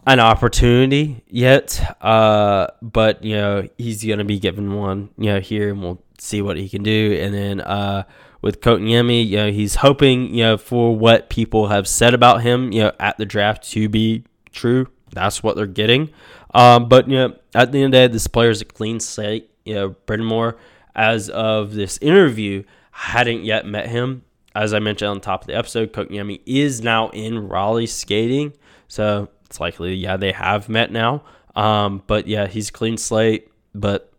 an 0.07 0.21
opportunity 0.21 1.23
yet. 1.27 1.81
Uh, 2.01 2.69
but 2.83 3.25
you 3.25 3.37
know 3.37 3.69
he's 3.79 4.05
gonna 4.05 4.25
be 4.25 4.39
given 4.39 4.75
one. 4.75 5.11
You 5.17 5.35
know 5.35 5.41
here, 5.41 5.71
and 5.71 5.83
we'll 5.83 6.03
see 6.19 6.43
what 6.43 6.57
he 6.57 6.69
can 6.69 6.83
do. 6.83 7.19
And 7.21 7.35
then 7.35 7.61
uh, 7.61 8.05
with 8.45 8.61
Kotkaniemi, 8.61 9.27
you 9.27 9.37
know 9.39 9.51
he's 9.51 9.77
hoping 9.77 10.35
you 10.35 10.45
know 10.45 10.59
for 10.59 10.95
what 10.95 11.31
people 11.31 11.69
have 11.69 11.89
said 11.89 12.13
about 12.13 12.43
him, 12.43 12.73
you 12.73 12.83
know 12.83 12.93
at 13.01 13.17
the 13.17 13.25
draft 13.25 13.65
to 13.71 13.89
be 13.89 14.23
true. 14.53 14.87
That's 15.13 15.43
what 15.43 15.57
they're 15.57 15.67
getting. 15.67 16.11
Um, 16.53 16.87
but 16.91 17.09
you 17.09 17.17
know 17.17 17.37
at 17.55 17.73
the 17.73 17.79
end 17.79 17.87
of 17.87 17.99
the 17.99 18.07
day, 18.07 18.13
this 18.13 18.27
player 18.27 18.51
is 18.51 18.61
a 18.61 18.67
clean 18.67 19.01
slate. 19.01 19.51
You 19.65 19.75
know 19.75 19.97
Brind'Amour, 20.07 20.59
as 20.95 21.31
of 21.31 21.73
this 21.73 21.97
interview, 22.03 22.65
hadn't 22.91 23.45
yet 23.45 23.65
met 23.65 23.89
him. 23.89 24.25
As 24.55 24.75
I 24.75 24.79
mentioned 24.79 25.11
on 25.11 25.21
top 25.23 25.41
of 25.41 25.47
the 25.47 25.57
episode, 25.57 25.95
Kotkaniemi 25.95 26.43
is 26.45 26.83
now 26.83 27.09
in 27.09 27.49
Raleigh 27.49 27.87
skating. 27.87 28.53
So 28.89 29.31
it's 29.47 29.59
likely, 29.59 29.95
yeah, 29.95 30.19
they 30.19 30.33
have 30.33 30.69
met 30.69 30.93
now. 30.93 31.25
Um, 31.57 32.03
but 32.07 32.29
yeah, 32.29 32.47
he's 32.47 32.71
clean 32.71 32.99
slate. 32.99 33.51
But 33.75 34.13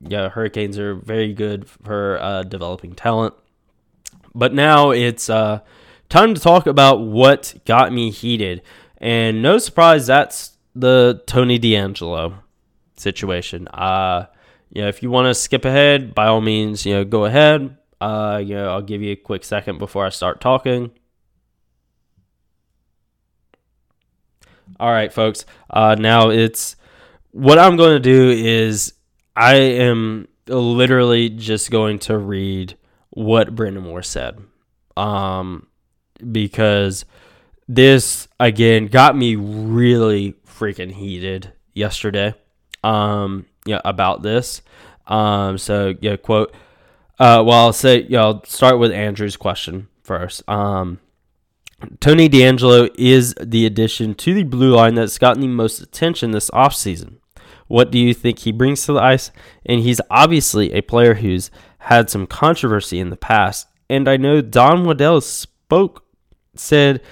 yeah, 0.00 0.28
Hurricanes 0.28 0.78
are 0.78 0.94
very 0.94 1.34
good 1.34 1.68
for 1.68 2.18
uh, 2.22 2.44
developing 2.44 2.94
talent. 2.94 3.34
But 4.34 4.52
now 4.52 4.90
it's 4.90 5.30
uh, 5.30 5.60
time 6.08 6.34
to 6.34 6.40
talk 6.40 6.66
about 6.66 7.00
what 7.00 7.54
got 7.64 7.92
me 7.92 8.10
heated. 8.10 8.62
And 8.98 9.42
no 9.42 9.58
surprise, 9.58 10.06
that's 10.06 10.56
the 10.74 11.22
Tony 11.26 11.58
DeAngelo 11.58 12.34
situation. 12.96 13.68
Uh, 13.68 14.26
you 14.70 14.82
know, 14.82 14.88
if 14.88 15.02
you 15.02 15.10
want 15.10 15.26
to 15.26 15.34
skip 15.34 15.64
ahead, 15.64 16.14
by 16.14 16.26
all 16.26 16.40
means, 16.40 16.84
you 16.84 16.94
know, 16.94 17.04
go 17.04 17.24
ahead. 17.26 17.76
Uh, 18.00 18.42
you 18.44 18.54
know, 18.54 18.70
I'll 18.70 18.82
give 18.82 19.02
you 19.02 19.12
a 19.12 19.16
quick 19.16 19.44
second 19.44 19.78
before 19.78 20.04
I 20.04 20.08
start 20.08 20.40
talking. 20.40 20.90
All 24.80 24.90
right, 24.90 25.12
folks. 25.12 25.44
Uh, 25.70 25.94
now 25.98 26.30
it's 26.30 26.76
what 27.30 27.58
I'm 27.58 27.76
going 27.76 27.92
to 27.92 28.00
do 28.00 28.30
is 28.30 28.94
I 29.36 29.56
am 29.56 30.28
literally 30.46 31.28
just 31.28 31.70
going 31.70 31.98
to 32.00 32.18
read 32.18 32.76
what 33.14 33.54
Brind'Amour 33.54 34.04
said, 34.04 34.38
um, 34.96 35.66
because 36.30 37.04
this 37.66 38.28
again 38.38 38.86
got 38.86 39.16
me 39.16 39.36
really 39.36 40.34
freaking 40.46 40.92
heated 40.92 41.52
yesterday. 41.72 42.34
Um, 42.82 43.46
yeah, 43.64 43.80
about 43.84 44.22
this. 44.22 44.62
Um, 45.06 45.58
so 45.58 45.94
yeah, 46.00 46.16
quote. 46.16 46.54
Uh, 47.18 47.42
well, 47.46 47.66
I'll 47.66 47.72
say, 47.72 48.06
yeah, 48.08 48.22
I'll 48.22 48.44
start 48.44 48.80
with 48.80 48.90
Andrew's 48.90 49.36
question 49.36 49.86
first. 50.02 50.46
Um, 50.48 50.98
Tony 52.00 52.28
DeAngelo 52.28 52.90
is 52.98 53.34
the 53.40 53.66
addition 53.66 54.14
to 54.16 54.34
the 54.34 54.42
blue 54.42 54.74
line 54.74 54.96
that's 54.96 55.18
gotten 55.18 55.40
the 55.40 55.48
most 55.48 55.80
attention 55.80 56.32
this 56.32 56.50
offseason. 56.50 57.18
What 57.66 57.90
do 57.90 57.98
you 57.98 58.14
think 58.14 58.40
he 58.40 58.52
brings 58.52 58.84
to 58.86 58.94
the 58.94 59.00
ice? 59.00 59.30
And 59.64 59.80
he's 59.80 60.00
obviously 60.10 60.72
a 60.72 60.82
player 60.82 61.14
who's 61.14 61.50
had 61.84 62.08
some 62.08 62.26
controversy 62.26 62.98
in 62.98 63.10
the 63.10 63.16
past. 63.16 63.68
And 63.90 64.08
I 64.08 64.16
know 64.16 64.40
Don 64.40 64.84
Waddell 64.84 65.20
spoke, 65.20 66.02
said 66.54 67.02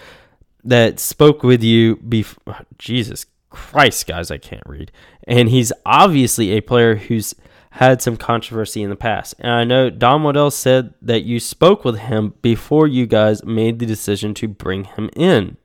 that 0.65 0.99
spoke 0.99 1.43
with 1.43 1.63
you 1.63 1.97
before. 1.97 2.57
Jesus 2.79 3.27
Christ, 3.51 4.07
guys, 4.07 4.31
I 4.31 4.39
can't 4.39 4.63
read. 4.67 4.91
And 5.29 5.51
he's 5.51 5.75
obviously 5.85 6.53
a 6.53 6.63
player 6.63 6.95
who's 6.95 7.35
had 7.73 8.01
some 8.01 8.17
controversy 8.17 8.83
in 8.83 8.89
the 8.89 8.97
past. 8.97 9.35
And 9.39 9.53
I 9.53 9.65
know 9.65 9.91
Don 9.91 10.23
Waddell 10.23 10.51
said 10.51 10.95
that 11.03 11.25
you 11.25 11.39
spoke 11.39 11.85
with 11.85 11.99
him 11.99 12.33
before 12.41 12.87
you 12.87 13.07
guys 13.07 13.45
made 13.45 13.79
the 13.79 13.87
decision 13.87 14.33
to 14.35 14.49
bring 14.49 14.85
him 14.85 15.11
in. 15.15 15.59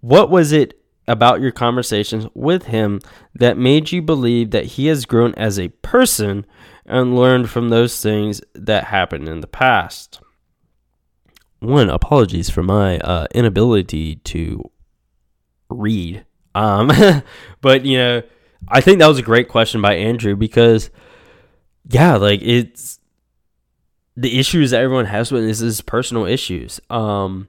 What 0.00 0.30
was 0.30 0.52
it 0.52 0.80
about 1.08 1.40
your 1.40 1.50
conversations 1.50 2.26
with 2.34 2.66
him 2.66 3.00
that 3.34 3.58
made 3.58 3.90
you 3.90 4.02
believe 4.02 4.52
that 4.52 4.66
he 4.66 4.86
has 4.86 5.04
grown 5.04 5.34
as 5.34 5.58
a 5.58 5.68
person 5.68 6.46
and 6.88 7.14
learned 7.14 7.50
from 7.50 7.68
those 7.68 8.00
things 8.02 8.40
that 8.54 8.84
happened 8.84 9.28
in 9.28 9.40
the 9.40 9.46
past? 9.46 10.20
One, 11.60 11.90
apologies 11.90 12.50
for 12.50 12.62
my 12.62 12.98
uh, 12.98 13.26
inability 13.34 14.16
to 14.16 14.70
read. 15.68 16.24
Um, 16.54 16.90
but, 17.60 17.84
you 17.84 17.98
know, 17.98 18.22
I 18.66 18.80
think 18.80 18.98
that 18.98 19.06
was 19.06 19.18
a 19.18 19.22
great 19.22 19.48
question 19.48 19.80
by 19.80 19.94
Andrew 19.94 20.34
because, 20.34 20.90
yeah, 21.88 22.16
like 22.16 22.40
it's 22.42 22.98
the 24.16 24.38
issues 24.38 24.72
that 24.72 24.80
everyone 24.80 25.04
has 25.04 25.30
with 25.30 25.44
this 25.44 25.60
is 25.60 25.80
personal 25.80 26.24
issues. 26.24 26.80
Um, 26.90 27.48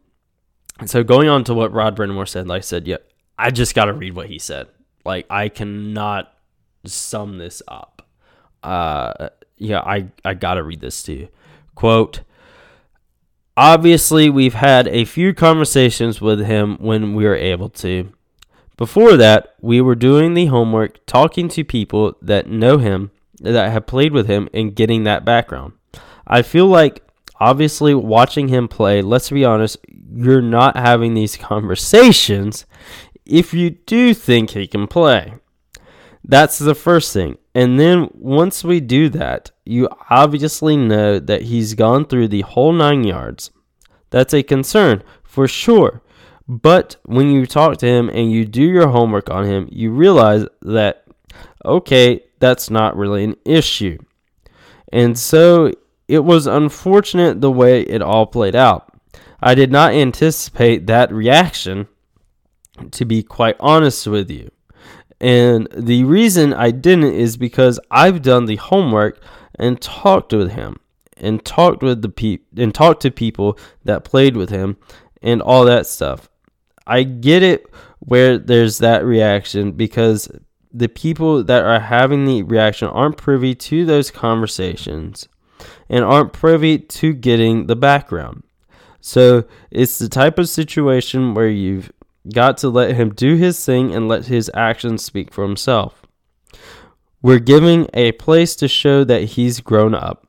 so 0.85 1.03
going 1.03 1.29
on 1.29 1.43
to 1.45 1.53
what 1.53 1.73
Rod 1.73 1.97
Brind'Amour 1.97 2.27
said, 2.27 2.47
like 2.47 2.59
I 2.59 2.61
said, 2.61 2.87
yeah, 2.87 2.97
I 3.37 3.51
just 3.51 3.73
got 3.73 3.85
to 3.85 3.93
read 3.93 4.15
what 4.15 4.27
he 4.27 4.37
said. 4.37 4.67
Like 5.05 5.25
I 5.29 5.49
cannot 5.49 6.33
sum 6.85 7.37
this 7.37 7.61
up. 7.67 7.98
Uh, 8.63 9.29
yeah, 9.57 9.79
I 9.79 10.07
I 10.23 10.33
got 10.33 10.55
to 10.55 10.63
read 10.63 10.81
this 10.81 11.03
to 11.03 11.13
you. 11.13 11.27
Quote. 11.75 12.21
Obviously, 13.57 14.29
we've 14.29 14.53
had 14.53 14.87
a 14.87 15.03
few 15.03 15.33
conversations 15.33 16.21
with 16.21 16.39
him 16.39 16.77
when 16.77 17.13
we 17.13 17.25
were 17.25 17.35
able 17.35 17.67
to. 17.67 18.13
Before 18.77 19.17
that, 19.17 19.55
we 19.59 19.81
were 19.81 19.95
doing 19.95 20.33
the 20.33 20.45
homework, 20.45 21.05
talking 21.05 21.49
to 21.49 21.65
people 21.65 22.15
that 22.21 22.47
know 22.47 22.77
him, 22.77 23.11
that 23.41 23.69
have 23.69 23.85
played 23.85 24.13
with 24.13 24.27
him, 24.27 24.47
and 24.53 24.73
getting 24.73 25.03
that 25.03 25.25
background. 25.25 25.73
I 26.25 26.41
feel 26.41 26.67
like, 26.67 27.03
obviously, 27.41 27.93
watching 27.93 28.47
him 28.47 28.69
play, 28.69 29.01
let's 29.01 29.29
be 29.29 29.43
honest, 29.43 29.75
you're 30.13 30.41
not 30.41 30.77
having 30.77 31.13
these 31.13 31.35
conversations 31.35 32.65
if 33.25 33.53
you 33.53 33.71
do 33.71 34.13
think 34.13 34.51
he 34.51 34.67
can 34.67 34.87
play. 34.87 35.33
That's 36.23 36.59
the 36.59 36.75
first 36.75 37.13
thing. 37.13 37.37
And 37.55 37.79
then 37.79 38.09
once 38.13 38.63
we 38.63 38.79
do 38.79 39.09
that, 39.09 39.51
you 39.65 39.89
obviously 40.09 40.77
know 40.77 41.19
that 41.19 41.43
he's 41.43 41.73
gone 41.73 42.05
through 42.05 42.27
the 42.27 42.41
whole 42.41 42.71
nine 42.71 43.03
yards. 43.03 43.51
That's 44.09 44.33
a 44.33 44.43
concern 44.43 45.03
for 45.23 45.47
sure. 45.47 46.01
But 46.47 46.97
when 47.05 47.29
you 47.29 47.45
talk 47.45 47.77
to 47.77 47.85
him 47.85 48.09
and 48.09 48.31
you 48.31 48.45
do 48.45 48.63
your 48.63 48.89
homework 48.89 49.29
on 49.29 49.45
him, 49.45 49.69
you 49.71 49.91
realize 49.91 50.45
that, 50.63 51.05
okay, 51.63 52.23
that's 52.39 52.69
not 52.69 52.97
really 52.97 53.23
an 53.23 53.35
issue. 53.45 53.99
And 54.91 55.17
so 55.17 55.71
it 56.07 56.23
was 56.23 56.47
unfortunate 56.47 57.39
the 57.39 57.51
way 57.51 57.81
it 57.81 58.01
all 58.01 58.25
played 58.25 58.55
out. 58.55 58.91
I 59.41 59.53
did 59.53 59.71
not 59.71 59.93
anticipate 59.93 60.87
that 60.87 61.13
reaction, 61.13 61.87
to 62.91 63.05
be 63.05 63.21
quite 63.21 63.55
honest 63.59 64.07
with 64.07 64.31
you. 64.31 64.49
And 65.21 65.67
the 65.75 66.03
reason 66.05 66.53
I 66.53 66.71
didn't 66.71 67.13
is 67.13 67.37
because 67.37 67.79
I've 67.91 68.21
done 68.21 68.45
the 68.45 68.55
homework 68.55 69.21
and 69.55 69.81
talked 69.81 70.31
with 70.31 70.51
him 70.51 70.77
and 71.17 71.43
talked 71.43 71.83
with 71.83 72.01
the 72.01 72.09
pe- 72.09 72.39
and 72.55 72.73
talked 72.73 73.01
to 73.01 73.11
people 73.11 73.57
that 73.83 74.05
played 74.05 74.37
with 74.37 74.49
him 74.49 74.77
and 75.21 75.41
all 75.41 75.65
that 75.65 75.85
stuff. 75.85 76.29
I 76.87 77.03
get 77.03 77.43
it 77.43 77.65
where 77.99 78.37
there's 78.37 78.77
that 78.77 79.03
reaction 79.03 79.73
because 79.73 80.31
the 80.71 80.87
people 80.87 81.43
that 81.43 81.63
are 81.63 81.79
having 81.79 82.25
the 82.25 82.43
reaction 82.43 82.87
aren't 82.87 83.17
privy 83.17 83.53
to 83.55 83.85
those 83.85 84.11
conversations 84.11 85.27
and 85.89 86.05
aren't 86.05 86.31
privy 86.31 86.79
to 86.79 87.13
getting 87.13 87.67
the 87.67 87.75
background. 87.75 88.43
So 89.01 89.45
it's 89.71 89.97
the 89.97 90.09
type 90.09 90.37
of 90.37 90.47
situation 90.49 91.33
where 91.33 91.49
you've 91.49 91.91
got 92.29 92.57
to 92.59 92.69
let 92.69 92.95
him 92.95 93.13
do 93.13 93.35
his 93.35 93.63
thing 93.63 93.93
and 93.93 94.07
let 94.07 94.27
his 94.27 94.49
actions 94.53 95.03
speak 95.03 95.33
for 95.33 95.43
himself. 95.43 96.03
We're 97.21 97.39
giving 97.39 97.87
a 97.93 98.13
place 98.13 98.55
to 98.57 98.67
show 98.67 99.03
that 99.03 99.23
he's 99.23 99.59
grown 99.59 99.93
up. 99.93 100.27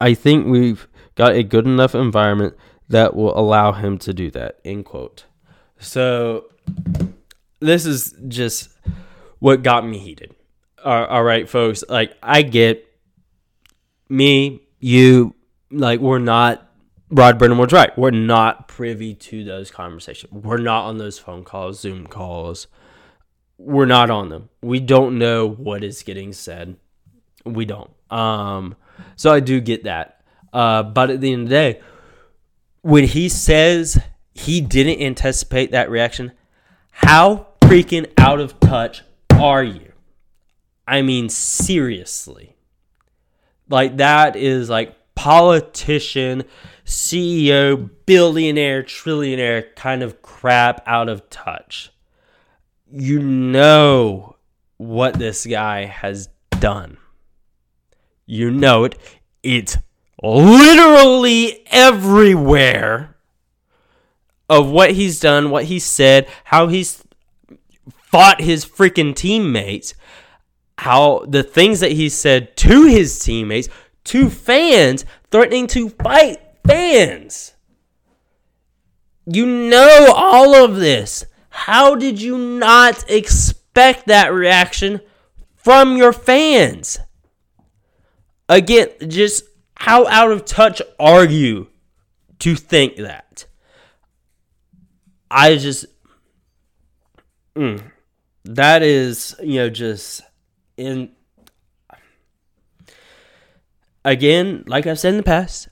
I 0.00 0.14
think 0.14 0.46
we've 0.46 0.88
got 1.14 1.34
a 1.34 1.42
good 1.42 1.66
enough 1.66 1.94
environment 1.94 2.54
that 2.88 3.14
will 3.14 3.36
allow 3.38 3.72
him 3.72 3.98
to 3.98 4.12
do 4.12 4.30
that. 4.32 4.58
End 4.64 4.84
quote. 4.84 5.24
So 5.78 6.46
this 7.60 7.86
is 7.86 8.14
just 8.28 8.70
what 9.38 9.62
got 9.62 9.86
me 9.86 9.98
heated. 9.98 10.34
all 10.84 11.22
right, 11.22 11.48
folks. 11.48 11.84
Like 11.88 12.16
I 12.22 12.42
get 12.42 12.86
me, 14.08 14.62
you, 14.78 15.34
like 15.70 16.00
we're 16.00 16.18
not. 16.18 16.65
Rod 17.10 17.38
Brind'Amour's 17.38 17.72
right. 17.72 17.96
We're 17.96 18.10
not 18.10 18.68
privy 18.68 19.14
to 19.14 19.44
those 19.44 19.70
conversations. 19.70 20.32
We're 20.32 20.58
not 20.58 20.86
on 20.86 20.98
those 20.98 21.18
phone 21.18 21.44
calls, 21.44 21.80
Zoom 21.80 22.06
calls. 22.06 22.66
We're 23.58 23.86
not 23.86 24.10
on 24.10 24.28
them. 24.28 24.48
We 24.60 24.80
don't 24.80 25.18
know 25.18 25.48
what 25.48 25.84
is 25.84 26.02
getting 26.02 26.32
said. 26.32 26.76
We 27.44 27.64
don't. 27.64 27.90
Um, 28.10 28.76
so 29.14 29.32
I 29.32 29.40
do 29.40 29.60
get 29.60 29.84
that. 29.84 30.22
Uh, 30.52 30.82
but 30.82 31.10
at 31.10 31.20
the 31.20 31.32
end 31.32 31.44
of 31.44 31.48
the 31.48 31.54
day, 31.54 31.80
when 32.82 33.04
he 33.04 33.28
says 33.28 33.98
he 34.36 34.60
didn't 34.60 35.00
anticipate 35.00 35.70
that 35.70 35.90
reaction. 35.90 36.32
How 36.90 37.48
freaking 37.60 38.12
out 38.18 38.38
of 38.38 38.60
touch 38.60 39.02
are 39.32 39.64
you? 39.64 39.92
I 40.86 41.02
mean, 41.02 41.28
seriously. 41.30 42.56
Like, 43.68 43.96
that 43.96 44.36
is 44.36 44.68
like 44.68 44.94
politician, 45.16 46.44
CEO, 46.84 47.90
billionaire, 48.06 48.84
trillionaire 48.84 49.74
kind 49.74 50.04
of 50.04 50.22
crap 50.22 50.80
out 50.86 51.08
of 51.08 51.28
touch. 51.28 51.90
You 52.92 53.20
know 53.20 54.36
what 54.76 55.18
this 55.18 55.44
guy 55.44 55.86
has 55.86 56.28
done. 56.60 56.98
You 58.26 58.52
know 58.52 58.84
it. 58.84 58.96
It's 59.42 59.78
literally 60.22 61.64
everywhere 61.66 63.16
of 64.48 64.70
what 64.70 64.92
he's 64.92 65.18
done, 65.18 65.50
what 65.50 65.64
he 65.64 65.78
said, 65.78 66.28
how 66.44 66.68
he's 66.68 67.02
fought 67.88 68.40
his 68.40 68.64
freaking 68.64 69.14
teammates, 69.14 69.94
how 70.78 71.24
the 71.28 71.42
things 71.42 71.80
that 71.80 71.92
he 71.92 72.08
said 72.08 72.56
to 72.56 72.84
his 72.84 73.18
teammates, 73.18 73.68
to 74.06 74.30
fans, 74.30 75.04
threatening 75.30 75.66
to 75.68 75.90
fight 75.90 76.38
fans. 76.66 77.54
You 79.26 79.46
know 79.46 80.12
all 80.14 80.54
of 80.54 80.76
this. 80.76 81.24
How 81.48 81.94
did 81.94 82.20
you 82.20 82.38
not 82.38 83.08
expect 83.10 84.06
that 84.06 84.32
reaction 84.32 85.00
from 85.54 85.96
your 85.96 86.12
fans? 86.12 86.98
Again, 88.48 88.88
just 89.08 89.44
how 89.76 90.06
out 90.06 90.30
of 90.30 90.44
touch 90.44 90.80
are 91.00 91.24
you 91.24 91.68
to 92.40 92.54
think 92.54 92.96
that? 92.96 93.46
I 95.30 95.56
just. 95.56 95.86
Mm, 97.56 97.82
that 98.44 98.82
is, 98.82 99.34
you 99.42 99.56
know, 99.56 99.70
just 99.70 100.22
in. 100.76 101.15
Again, 104.06 104.62
like 104.68 104.86
I've 104.86 105.00
said 105.00 105.14
in 105.14 105.16
the 105.16 105.24
past, 105.24 105.68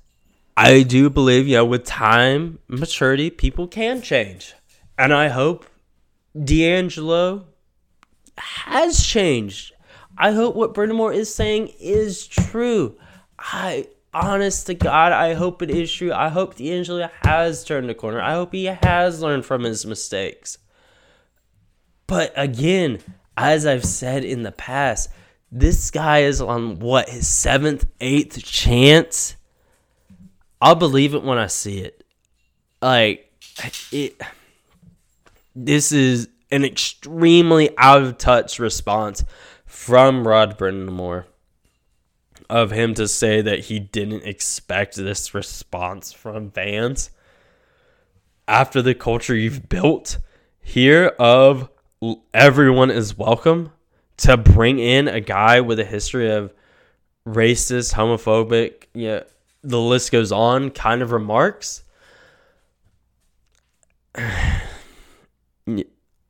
I 0.56 0.82
do 0.82 1.08
believe, 1.08 1.46
you 1.46 1.54
know, 1.54 1.64
with 1.64 1.84
time, 1.84 2.58
maturity, 2.66 3.30
people 3.30 3.68
can 3.68 4.02
change. 4.02 4.54
And 4.98 5.14
I 5.14 5.28
hope 5.28 5.66
DeAngelo 6.36 7.44
has 8.36 9.06
changed. 9.06 9.72
I 10.18 10.32
hope 10.32 10.56
what 10.56 10.74
Brind'Amour 10.74 11.14
is 11.14 11.32
saying 11.32 11.74
is 11.78 12.26
true. 12.26 12.98
I 13.38 13.86
honest 14.12 14.66
to 14.66 14.74
God, 14.74 15.12
I 15.12 15.34
hope 15.34 15.62
it 15.62 15.70
is 15.70 15.92
true. 15.92 16.12
I 16.12 16.28
hope 16.28 16.56
DeAngelo 16.56 17.08
has 17.22 17.64
turned 17.64 17.88
the 17.88 17.94
corner. 17.94 18.20
I 18.20 18.32
hope 18.32 18.52
he 18.52 18.64
has 18.64 19.22
learned 19.22 19.46
from 19.46 19.62
his 19.62 19.86
mistakes. 19.86 20.58
But 22.08 22.32
again, 22.34 22.98
as 23.36 23.64
I've 23.64 23.84
said 23.84 24.24
in 24.24 24.42
the 24.42 24.50
past, 24.50 25.08
this 25.50 25.90
guy 25.90 26.20
is 26.20 26.40
on 26.40 26.78
what 26.78 27.08
his 27.08 27.28
seventh, 27.28 27.86
eighth 28.00 28.42
chance. 28.42 29.36
I'll 30.60 30.74
believe 30.74 31.14
it 31.14 31.22
when 31.22 31.38
I 31.38 31.46
see 31.46 31.78
it. 31.78 32.04
Like 32.82 33.30
it. 33.92 34.20
This 35.54 35.92
is 35.92 36.28
an 36.50 36.64
extremely 36.64 37.76
out 37.78 38.02
of 38.02 38.18
touch 38.18 38.58
response 38.58 39.24
from 39.66 40.26
Rod 40.26 40.58
Brind'Amour 40.58 41.24
of 42.50 42.70
him 42.70 42.94
to 42.94 43.08
say 43.08 43.40
that 43.40 43.60
he 43.60 43.78
didn't 43.78 44.24
expect 44.24 44.96
this 44.96 45.34
response 45.34 46.12
from 46.12 46.50
fans 46.50 47.10
after 48.46 48.82
the 48.82 48.94
culture 48.94 49.34
you've 49.34 49.68
built 49.68 50.18
here 50.60 51.14
of 51.18 51.68
everyone 52.32 52.90
is 52.90 53.16
welcome 53.16 53.72
to 54.18 54.36
bring 54.36 54.78
in 54.78 55.08
a 55.08 55.20
guy 55.20 55.60
with 55.60 55.80
a 55.80 55.84
history 55.84 56.30
of 56.30 56.52
racist, 57.26 57.94
homophobic, 57.94 58.84
yeah, 58.94 59.20
the 59.62 59.80
list 59.80 60.12
goes 60.12 60.30
on 60.30 60.70
kind 60.70 61.02
of 61.02 61.10
remarks. 61.12 61.82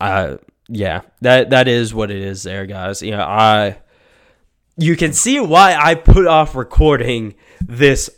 uh 0.01 0.37
yeah, 0.69 1.03
that 1.21 1.51
that 1.51 1.69
is 1.69 1.93
what 1.93 2.11
it 2.11 2.23
is 2.23 2.43
there, 2.43 2.65
guys. 2.67 3.03
You 3.03 3.11
know, 3.13 3.23
I 3.23 3.79
you 4.77 4.97
can 4.97 5.13
see 5.13 5.39
why 5.41 5.77
I 5.77 5.95
put 5.95 6.27
off 6.27 6.55
recording 6.55 7.35
this 7.61 8.09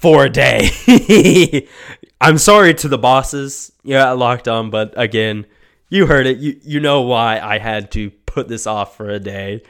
for 0.00 0.26
a 0.26 0.30
day. 0.30 1.66
I'm 2.20 2.38
sorry 2.38 2.74
to 2.74 2.88
the 2.88 2.98
bosses. 2.98 3.72
Yeah, 3.82 4.08
I 4.08 4.12
locked 4.12 4.48
on, 4.48 4.70
but 4.70 4.94
again, 4.96 5.46
you 5.90 6.06
heard 6.06 6.26
it. 6.26 6.38
You 6.38 6.58
you 6.62 6.80
know 6.80 7.02
why 7.02 7.40
I 7.40 7.58
had 7.58 7.90
to 7.92 8.12
put 8.36 8.48
this 8.48 8.66
off 8.66 8.96
for 8.96 9.08
a 9.08 9.18
day. 9.18 9.62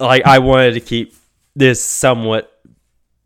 Like 0.00 0.24
I 0.26 0.38
wanted 0.40 0.74
to 0.74 0.80
keep 0.80 1.14
this 1.54 1.82
somewhat 1.82 2.52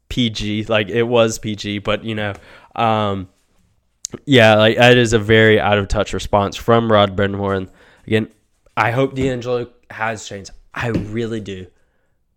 PG. 0.08 0.64
Like 0.64 0.88
it 0.88 1.02
was 1.02 1.38
PG, 1.38 1.78
but 1.80 2.04
you 2.04 2.14
know, 2.14 2.34
um 2.76 3.28
yeah, 4.26 4.54
like 4.54 4.76
that 4.76 4.96
is 4.98 5.14
a 5.14 5.18
very 5.18 5.58
out 5.58 5.78
of 5.78 5.88
touch 5.88 6.12
response 6.12 6.54
from 6.54 6.92
Rod. 6.92 7.18
And 7.18 7.70
again, 8.06 8.28
I 8.76 8.90
hope 8.90 9.14
DeAngelo 9.14 9.70
has 9.90 10.26
changed. 10.28 10.50
I 10.74 10.88
really 10.88 11.40
do 11.40 11.66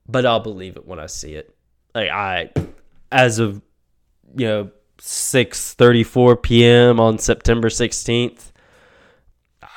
but 0.08 0.26
I'll 0.26 0.40
believe 0.40 0.78
it 0.78 0.86
when 0.86 1.00
I 1.00 1.08
see 1.08 1.34
it. 1.34 1.56
Like 1.94 2.10
I, 2.10 2.52
as 3.12 3.40
of 3.40 3.62
you 4.38 4.48
know, 4.48 4.72
six 5.00 5.74
thirty 5.74 6.04
four 6.04 6.36
p.m. 6.36 7.00
on 7.00 7.18
September 7.18 7.70
sixteenth, 7.70 8.52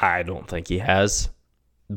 I 0.01 0.23
don't 0.23 0.49
think 0.49 0.69
he 0.69 0.79
has. 0.79 1.29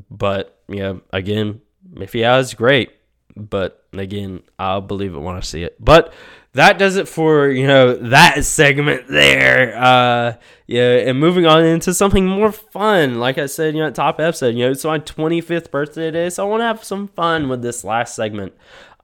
But 0.09 0.61
yeah, 0.67 0.95
again, 1.11 1.61
if 1.97 2.13
he 2.13 2.21
has, 2.21 2.53
great. 2.53 2.91
But 3.35 3.85
again, 3.93 4.43
I'll 4.59 4.81
believe 4.81 5.13
it 5.13 5.19
when 5.19 5.35
I 5.35 5.41
see 5.41 5.63
it. 5.63 5.75
But 5.83 6.13
that 6.53 6.77
does 6.77 6.97
it 6.97 7.07
for 7.07 7.49
you 7.49 7.65
know 7.65 7.95
that 7.95 8.43
segment 8.45 9.07
there. 9.07 9.75
Uh, 9.77 10.35
yeah, 10.67 10.97
and 10.97 11.19
moving 11.19 11.45
on 11.45 11.63
into 11.63 11.93
something 11.93 12.25
more 12.25 12.51
fun. 12.51 13.19
Like 13.19 13.37
I 13.37 13.45
said, 13.45 13.75
you 13.75 13.81
know, 13.81 13.91
top 13.91 14.19
episode. 14.19 14.55
You 14.55 14.65
know, 14.65 14.71
it's 14.71 14.85
my 14.85 14.99
25th 14.99 15.71
birthday 15.71 16.11
today, 16.11 16.29
so 16.29 16.45
I 16.45 16.49
want 16.49 16.61
to 16.61 16.65
have 16.65 16.83
some 16.83 17.07
fun 17.07 17.49
with 17.49 17.61
this 17.61 17.83
last 17.83 18.15
segment. 18.15 18.53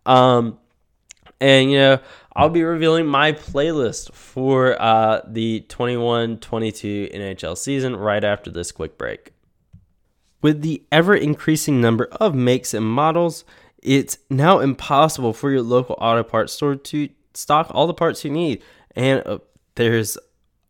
Um, 0.06 0.60
and 1.40 1.72
you 1.72 1.78
know, 1.78 2.00
I'll 2.36 2.50
be 2.50 2.64
revealing 2.64 3.06
my 3.06 3.32
playlist 3.32 4.14
for 4.14 4.82
uh 4.82 5.22
the 5.28 5.66
21-22 5.70 7.16
NHL 7.16 7.58
season 7.58 7.96
right 7.96 8.24
after 8.24 8.52
this 8.52 8.72
quick 8.72 8.98
break. 8.98 9.34
With 10.42 10.62
the 10.62 10.84
ever 10.92 11.16
increasing 11.16 11.82
number 11.82 12.06
of 12.12 12.36
makes 12.36 12.74
and 12.74 12.86
models, 12.86 13.44
it's 13.82 14.18
now 14.30 14.60
impossible 14.60 15.34
for 15.34 15.52
your 15.52 15.62
local 15.62 15.96
auto 16.00 16.24
parts 16.24 16.54
store 16.54 16.76
to 16.76 17.10
stock 17.34 17.68
all 17.72 17.88
the 17.88 17.94
parts 17.94 18.24
you 18.24 18.32
need. 18.32 18.62
And 18.96 19.22
uh, 19.26 19.40
there's 19.76 20.18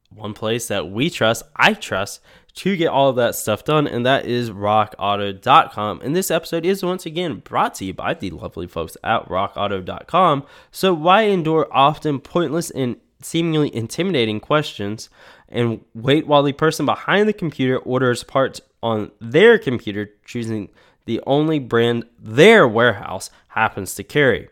one 0.09 0.33
place 0.33 0.67
that 0.67 0.89
we 0.89 1.09
trust, 1.09 1.43
I 1.55 1.73
trust, 1.73 2.21
to 2.55 2.75
get 2.75 2.87
all 2.87 3.09
of 3.09 3.15
that 3.17 3.35
stuff 3.35 3.63
done, 3.63 3.87
and 3.87 4.05
that 4.05 4.25
is 4.25 4.49
rockauto.com. 4.49 6.01
And 6.01 6.15
this 6.15 6.31
episode 6.31 6.65
is 6.65 6.83
once 6.83 7.05
again 7.05 7.39
brought 7.39 7.75
to 7.75 7.85
you 7.85 7.93
by 7.93 8.15
the 8.15 8.31
lovely 8.31 8.67
folks 8.67 8.97
at 9.03 9.27
rockauto.com. 9.29 10.43
So, 10.71 10.93
why 10.93 11.23
endure 11.23 11.67
often 11.71 12.19
pointless 12.19 12.71
and 12.71 12.97
seemingly 13.21 13.73
intimidating 13.75 14.39
questions 14.39 15.09
and 15.49 15.81
wait 15.93 16.27
while 16.27 16.43
the 16.43 16.53
person 16.53 16.85
behind 16.85 17.27
the 17.27 17.33
computer 17.33 17.77
orders 17.77 18.23
parts 18.23 18.59
on 18.81 19.11
their 19.19 19.57
computer, 19.57 20.09
choosing 20.25 20.69
the 21.05 21.21
only 21.25 21.59
brand 21.59 22.05
their 22.19 22.67
warehouse 22.67 23.29
happens 23.49 23.95
to 23.95 24.03
carry? 24.03 24.49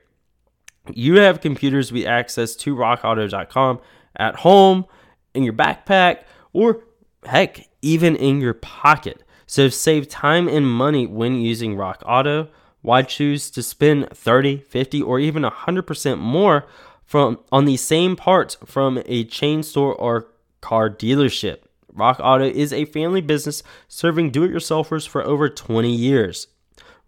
You 0.94 1.16
have 1.20 1.42
computers 1.42 1.92
with 1.92 2.06
access 2.06 2.56
to 2.58 2.76
rockauto.com 2.76 3.80
at 4.18 4.36
home, 4.38 4.86
in 5.34 5.44
your 5.44 5.54
backpack, 5.54 6.24
or 6.54 6.84
heck, 7.26 7.68
even 7.82 8.16
in 8.16 8.40
your 8.40 8.54
pocket. 8.54 9.24
So 9.48 9.70
save 9.70 10.08
time 10.08 10.48
and 10.48 10.68
money 10.68 11.06
when 11.06 11.36
using 11.36 11.76
Rock 11.76 12.02
Auto. 12.06 12.50
Why 12.82 13.02
choose 13.02 13.50
to 13.52 13.64
spend 13.64 14.10
30, 14.12 14.58
50, 14.58 15.02
or 15.02 15.20
even 15.20 15.44
100% 15.44 16.18
more 16.20 16.66
from 17.04 17.40
on 17.52 17.66
the 17.66 17.78
same 17.78 18.16
parts 18.16 18.58
from 18.66 19.02
a 19.06 19.24
chain 19.26 19.64
store 19.64 19.94
or 19.94 20.28
car 20.62 20.90
dealership? 20.90 21.60
Rock 21.96 22.20
Auto 22.22 22.46
is 22.46 22.72
a 22.72 22.86
family 22.86 23.22
business 23.22 23.64
serving 23.88 24.30
do-it-yourselfers 24.30 25.08
for 25.08 25.24
over 25.24 25.50
20 25.50 25.92
years. 25.92 26.48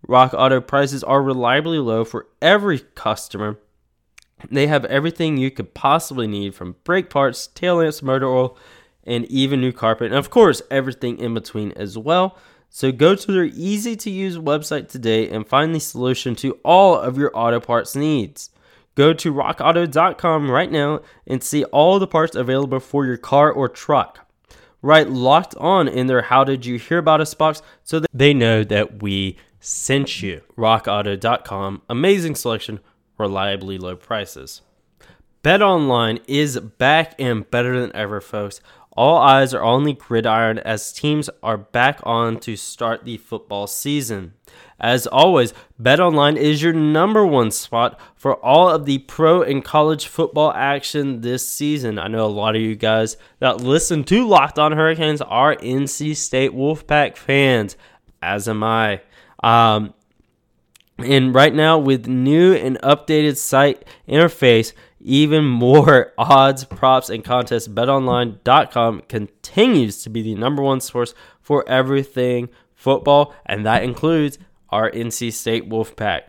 Rock 0.07 0.33
Auto 0.33 0.61
prices 0.61 1.03
are 1.03 1.21
reliably 1.21 1.79
low 1.79 2.05
for 2.05 2.27
every 2.41 2.79
customer 2.79 3.59
they 4.49 4.67
have 4.67 4.85
everything 4.85 5.37
you 5.37 5.51
could 5.51 5.73
possibly 5.73 6.27
need 6.27 6.53
from 6.53 6.75
brake 6.83 7.09
parts, 7.09 7.47
tail 7.47 7.77
lamps, 7.77 8.03
motor 8.03 8.27
oil, 8.27 8.57
and 9.03 9.25
even 9.25 9.61
new 9.61 9.71
carpet, 9.71 10.07
and 10.07 10.15
of 10.15 10.29
course, 10.29 10.61
everything 10.69 11.17
in 11.17 11.33
between 11.33 11.71
as 11.73 11.97
well. 11.97 12.37
So 12.69 12.91
go 12.91 13.15
to 13.15 13.31
their 13.31 13.45
easy 13.45 13.95
to 13.95 14.09
use 14.09 14.37
website 14.37 14.89
today 14.89 15.29
and 15.29 15.47
find 15.47 15.73
the 15.73 15.79
solution 15.79 16.35
to 16.37 16.59
all 16.63 16.95
of 16.95 17.17
your 17.17 17.31
auto 17.33 17.59
parts 17.59 17.95
needs. 17.95 18.49
Go 18.95 19.13
to 19.13 19.33
rockauto.com 19.33 20.51
right 20.51 20.71
now 20.71 21.01
and 21.25 21.41
see 21.41 21.63
all 21.65 21.97
the 21.97 22.07
parts 22.07 22.35
available 22.35 22.79
for 22.79 23.05
your 23.05 23.17
car 23.17 23.51
or 23.51 23.69
truck. 23.69 24.26
Write 24.81 25.09
locked 25.09 25.55
on 25.55 25.87
in 25.87 26.07
their 26.07 26.23
How 26.23 26.43
Did 26.43 26.65
You 26.65 26.77
Hear 26.77 26.99
About 26.99 27.21
Us 27.21 27.33
box 27.33 27.61
so 27.83 27.99
that 27.99 28.09
they 28.13 28.33
know 28.33 28.63
that 28.63 29.01
we 29.01 29.37
sent 29.59 30.21
you. 30.21 30.41
RockAuto.com, 30.57 31.81
amazing 31.89 32.35
selection, 32.35 32.79
reliably 33.17 33.77
low 33.77 33.95
prices. 33.95 34.61
BetOnline 35.43 36.21
is 36.27 36.59
back 36.59 37.15
and 37.19 37.49
better 37.49 37.79
than 37.79 37.95
ever, 37.95 38.21
folks. 38.21 38.59
All 38.97 39.19
eyes 39.19 39.53
are 39.53 39.61
on 39.61 39.83
the 39.83 39.93
gridiron 39.93 40.57
as 40.57 40.91
teams 40.91 41.29
are 41.43 41.55
back 41.55 41.99
on 42.01 42.39
to 42.39 42.55
start 42.55 43.05
the 43.05 43.17
football 43.17 43.67
season. 43.67 44.33
As 44.79 45.05
always, 45.05 45.53
BetOnline 45.79 46.35
is 46.35 46.63
your 46.63 46.73
number 46.73 47.23
one 47.23 47.51
spot 47.51 47.99
for 48.15 48.43
all 48.43 48.69
of 48.69 48.85
the 48.85 48.97
pro 48.97 49.43
and 49.43 49.63
college 49.63 50.07
football 50.07 50.51
action 50.51 51.21
this 51.21 51.47
season. 51.47 51.99
I 51.99 52.07
know 52.07 52.25
a 52.25 52.27
lot 52.27 52.55
of 52.55 52.61
you 52.63 52.75
guys 52.75 53.17
that 53.37 53.61
listen 53.61 54.03
to 54.05 54.27
Locked 54.27 54.57
On 54.57 54.71
Hurricanes 54.71 55.21
are 55.21 55.55
NC 55.55 56.15
State 56.15 56.53
Wolfpack 56.53 57.17
fans, 57.17 57.77
as 58.23 58.49
am 58.49 58.63
I. 58.63 59.01
Um, 59.43 59.93
and 60.97 61.35
right 61.35 61.53
now, 61.53 61.77
with 61.77 62.07
new 62.07 62.53
and 62.53 62.81
updated 62.81 63.37
site 63.37 63.85
interface, 64.09 64.73
even 65.07 65.45
more 65.45 66.13
odds, 66.17 66.65
props, 66.65 67.09
and 67.09 67.23
contests, 67.23 67.67
betonline.com 67.67 69.01
continues 69.07 70.03
to 70.03 70.09
be 70.09 70.21
the 70.21 70.35
number 70.35 70.61
one 70.61 70.81
source 70.81 71.13
for 71.41 71.67
everything 71.67 72.49
football, 72.75 73.33
and 73.45 73.65
that 73.65 73.83
includes 73.83 74.37
our 74.69 74.91
NC 74.91 75.31
State 75.33 75.69
Wolfpack. 75.69 76.21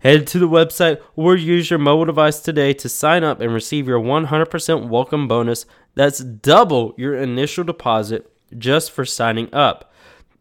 Head 0.00 0.26
to 0.28 0.38
the 0.38 0.48
website 0.48 1.00
or 1.14 1.36
use 1.36 1.68
your 1.68 1.78
mobile 1.78 2.06
device 2.06 2.40
today 2.40 2.72
to 2.74 2.88
sign 2.88 3.22
up 3.22 3.40
and 3.40 3.52
receive 3.52 3.86
your 3.86 4.00
100% 4.00 4.88
welcome 4.88 5.28
bonus. 5.28 5.66
That's 5.94 6.20
double 6.20 6.94
your 6.96 7.16
initial 7.16 7.64
deposit 7.64 8.32
just 8.56 8.92
for 8.92 9.04
signing 9.04 9.52
up. 9.52 9.92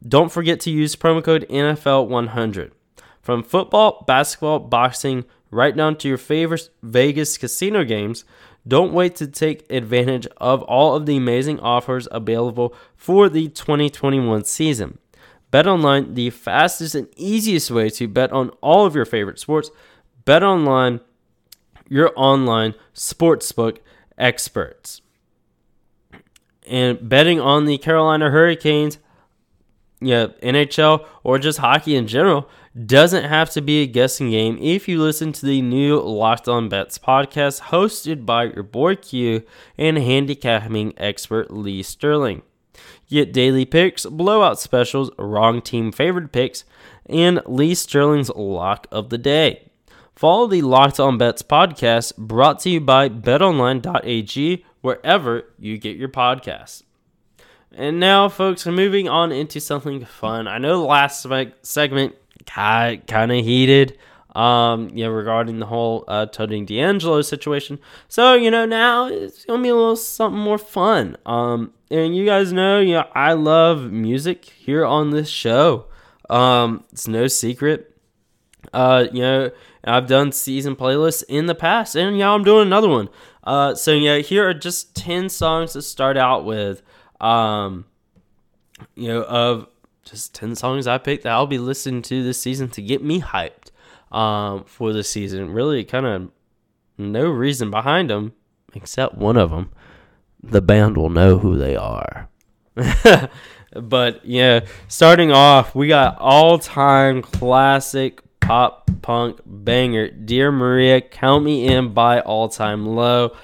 Don't 0.08 0.32
forget 0.32 0.62
to 0.62 0.72
use 0.72 0.96
promo 0.96 1.24
code 1.24 1.46
NFL100. 1.50 2.72
From 3.22 3.44
football, 3.44 4.04
basketball, 4.08 4.60
boxing, 4.60 5.26
right 5.52 5.76
down 5.76 5.96
to 5.98 6.08
your 6.08 6.18
favorite 6.18 6.70
Vegas 6.84 7.38
casino 7.38 7.84
games, 7.84 8.24
don't 8.68 8.94
wait 8.94 9.16
to 9.16 9.28
take 9.28 9.70
advantage 9.72 10.28
of 10.38 10.62
all 10.64 10.96
of 10.96 11.06
the 11.06 11.18
amazing 11.18 11.60
offers 11.60 12.08
available 12.12 12.76
for 12.96 13.30
the 13.30 13.48
2021 13.50 14.44
season. 14.44 15.00
BetOnline, 15.52 16.14
the 16.14 16.30
fastest 16.30 16.94
and 16.94 17.08
easiest 17.16 17.72
way 17.72 17.90
to 17.90 18.08
bet 18.08 18.32
on 18.32 18.50
all 18.62 18.86
of 18.86 18.96
your 18.96 19.06
favorite 19.06 19.40
sports. 19.40 19.72
BetOnline, 20.26 21.02
your 21.88 22.12
online 22.16 22.76
sportsbook 22.94 23.80
experts. 24.18 25.02
And 26.68 27.10
betting 27.10 27.40
on 27.40 27.66
the 27.66 27.80
Carolina 27.80 28.30
Hurricanes, 28.30 29.00
yeah, 30.00 30.28
NHL, 30.44 31.06
or 31.24 31.40
just 31.40 31.58
hockey 31.58 31.96
in 31.96 32.06
general 32.06 32.48
doesn't 32.86 33.24
have 33.24 33.50
to 33.52 33.62
be 33.62 33.82
a 33.82 33.88
guessing 33.88 34.32
game 34.32 34.58
if 34.62 34.88
you 34.88 35.02
listen 35.02 35.32
to 35.34 35.46
the 35.46 35.62
new 35.62 36.00
Locked 36.00 36.48
On 36.48 36.70
Bets 36.70 37.00
podcast 37.00 37.62
hosted 37.62 38.26
by 38.26 38.46
your 38.46 38.64
boy 38.64 38.96
Q 38.96 39.44
and 39.78 39.98
handicapping 39.98 40.94
expert 40.98 41.52
Lee 41.52 41.82
Sterling. 41.82 42.44
Get 43.10 43.34
daily 43.34 43.66
picks, 43.66 44.06
blowout 44.06 44.60
specials, 44.60 45.10
wrong 45.18 45.62
team 45.62 45.92
favored 45.92 46.32
picks, 46.32 46.64
and 47.08 47.42
Lee 47.48 47.74
Sterling's 47.74 48.30
lock 48.30 48.88
of 48.92 49.10
the 49.10 49.18
day. 49.18 49.72
Follow 50.16 50.48
the 50.48 50.62
Locked 50.62 51.00
On 51.00 51.18
Bets 51.18 51.42
podcast 51.42 52.18
brought 52.18 52.60
to 52.60 52.70
you 52.70 52.82
by 52.82 53.10
betonline.ag 53.10 54.66
wherever 54.82 55.54
you 55.58 55.78
get 55.78 55.98
your 55.98 56.10
podcasts. 56.10 56.84
And 57.72 58.00
now, 58.00 58.30
folks, 58.30 58.66
moving 58.66 59.08
on 59.08 59.32
into 59.32 59.60
something 59.60 60.04
fun. 60.04 60.48
I 60.48 60.58
know 60.58 60.80
the 60.80 60.86
last 60.86 61.26
segment 61.62 62.16
kind 62.46 63.06
kind 63.08 63.32
of 63.32 63.44
heated, 63.44 63.98
um, 64.36 64.90
you 64.90 65.06
know, 65.06 65.12
regarding 65.12 65.60
the 65.60 65.66
whole 65.66 66.04
uh, 66.08 66.26
Tony 66.28 66.66
DeAngelo 66.66 67.24
situation. 67.26 67.80
So 68.08 68.34
you 68.34 68.52
know, 68.52 68.66
now 68.66 69.08
it's 69.08 69.46
gonna 69.46 69.64
be 69.64 69.70
a 69.70 69.76
little 69.76 69.96
something 69.96 70.40
more 70.40 70.58
fun. 70.58 71.18
Um, 71.26 71.74
and 71.92 72.16
you 72.16 72.26
guys 72.26 72.54
know, 72.54 72.80
you 72.80 72.94
know, 72.94 73.08
I 73.14 73.34
love 73.34 73.92
music 73.92 74.46
here 74.46 74.86
on 74.86 75.12
this 75.12 75.30
show. 75.30 75.86
Um, 76.30 76.84
it's 76.92 77.08
no 77.08 77.28
secret. 77.28 77.96
Uh, 78.74 79.06
you 79.12 79.22
know, 79.22 79.52
I've 79.84 80.08
done 80.08 80.32
season 80.32 80.76
playlists 80.76 81.24
in 81.28 81.48
the 81.48 81.56
past, 81.56 81.96
and 81.96 82.18
yeah, 82.18 82.32
I'm 82.32 82.44
doing 82.44 82.68
another 82.68 82.90
one. 82.90 83.10
Uh, 83.44 83.74
so 83.74 83.94
yeah, 83.94 84.18
here 84.18 84.48
are 84.48 84.54
just 84.54 84.96
ten 84.96 85.30
songs 85.30 85.74
to 85.74 85.82
start 85.82 86.18
out 86.18 86.46
with. 86.46 86.82
Um, 87.20 87.86
you 88.96 89.08
know, 89.08 89.24
of 89.24 89.68
just 90.10 90.34
10 90.36 90.56
songs 90.56 90.88
I 90.88 90.98
picked 90.98 91.24
that 91.24 91.34
I'll 91.34 91.48
be 91.48 91.58
listening 91.58 92.02
to 92.04 92.24
this 92.24 92.42
season 92.42 92.70
to 92.70 92.82
get 92.82 93.04
me 93.04 93.22
hyped 93.22 93.72
um, 94.12 94.64
for 94.66 94.94
the 94.94 95.04
season. 95.04 95.52
Really, 95.52 95.84
kind 95.84 96.06
of 96.06 96.32
no 96.98 97.30
reason 97.30 97.72
behind 97.72 98.10
them 98.10 98.34
except 98.74 99.16
one 99.16 99.38
of 99.38 99.52
them. 99.52 99.72
The 100.42 100.62
band 100.62 100.98
will 100.98 101.10
know 101.10 101.38
who 101.38 101.58
they 101.58 101.76
are. 101.76 102.30
but 103.74 104.26
yeah, 104.26 104.62
starting 104.88 105.32
off, 105.32 105.76
we 105.76 105.88
got 105.88 106.18
all 106.20 106.58
time 106.58 107.22
classic 107.22 108.22
pop 108.40 108.90
punk 109.02 109.40
banger 109.46 110.10
Dear 110.10 110.52
Maria, 110.52 111.02
Count 111.02 111.44
Me 111.44 111.68
In 111.68 111.94
by 111.94 112.20
All 112.22 112.50
Time 112.50 112.86
Low. 112.88 113.36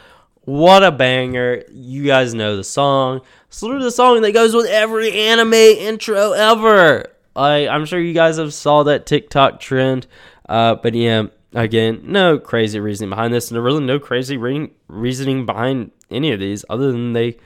What 0.42 0.84
a 0.84 0.92
banger. 0.92 1.64
You 1.72 2.06
guys 2.06 2.34
know 2.34 2.56
the 2.56 2.64
song. 2.64 3.22
It's 3.56 3.64
literally 3.64 3.86
the 3.86 3.92
song 3.92 4.22
that 4.22 4.34
goes 4.34 4.54
with 4.54 4.66
every 4.66 5.14
anime 5.14 5.54
intro 5.54 6.34
ever. 6.34 7.06
I, 7.38 7.70
I'm 7.70 7.86
sure 7.86 7.98
you 7.98 8.14
guys 8.14 8.36
have 8.36 8.54
saw 8.54 8.84
that 8.84 9.06
TikTok 9.06 9.62
trend. 9.62 10.08
Uh, 10.50 10.76
but 10.76 10.94
yeah, 10.94 11.28
again, 11.54 12.02
no 12.04 12.38
crazy 12.38 12.82
reasoning 12.82 13.12
behind 13.12 13.34
this. 13.34 13.50
And 13.50 13.64
really 13.64 13.82
no 13.82 13.98
crazy 13.98 14.36
re- 14.36 14.74
reasoning 14.90 15.46
behind 15.46 15.92
any 16.12 16.34
of 16.34 16.42
these 16.42 16.66
other 16.70 16.92
than 16.92 17.14
they 17.14 17.38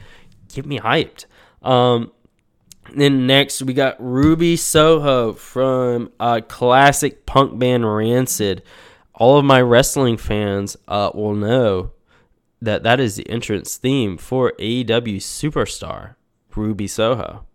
get 0.52 0.66
me 0.66 0.80
hyped. 0.80 1.26
Um, 1.62 2.12
then 2.96 3.28
next 3.28 3.62
we 3.62 3.76
got 3.76 3.96
Ruby 4.00 4.56
Soho 4.56 5.34
from 5.34 6.12
uh, 6.20 6.42
classic 6.42 7.28
punk 7.28 7.60
band 7.60 7.86
Rancid. 7.86 8.64
All 9.14 9.38
of 9.38 9.46
my 9.46 9.62
wrestling 9.62 10.18
fans 10.18 10.76
uh, 10.88 11.12
will 11.14 11.36
know 11.36 11.92
that 12.62 12.84
that 12.84 13.00
is 13.00 13.16
the 13.16 13.30
entrance 13.30 13.78
theme 13.78 14.18
for 14.18 14.54
AEW 14.60 15.18
superstar 15.18 16.16
Ruby 16.56 16.88
Soho. 16.88 17.46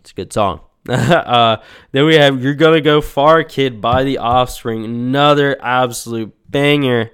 It's 0.00 0.10
a 0.10 0.14
good 0.14 0.32
song. 0.32 0.60
uh, 0.88 1.58
then 1.92 2.04
we 2.04 2.16
have 2.16 2.42
You're 2.42 2.54
Gonna 2.54 2.80
Go 2.80 3.00
Far 3.00 3.44
Kid 3.44 3.80
by 3.80 4.04
The 4.04 4.18
Offspring. 4.18 4.84
Another 4.84 5.56
absolute 5.62 6.34
banger. 6.50 7.10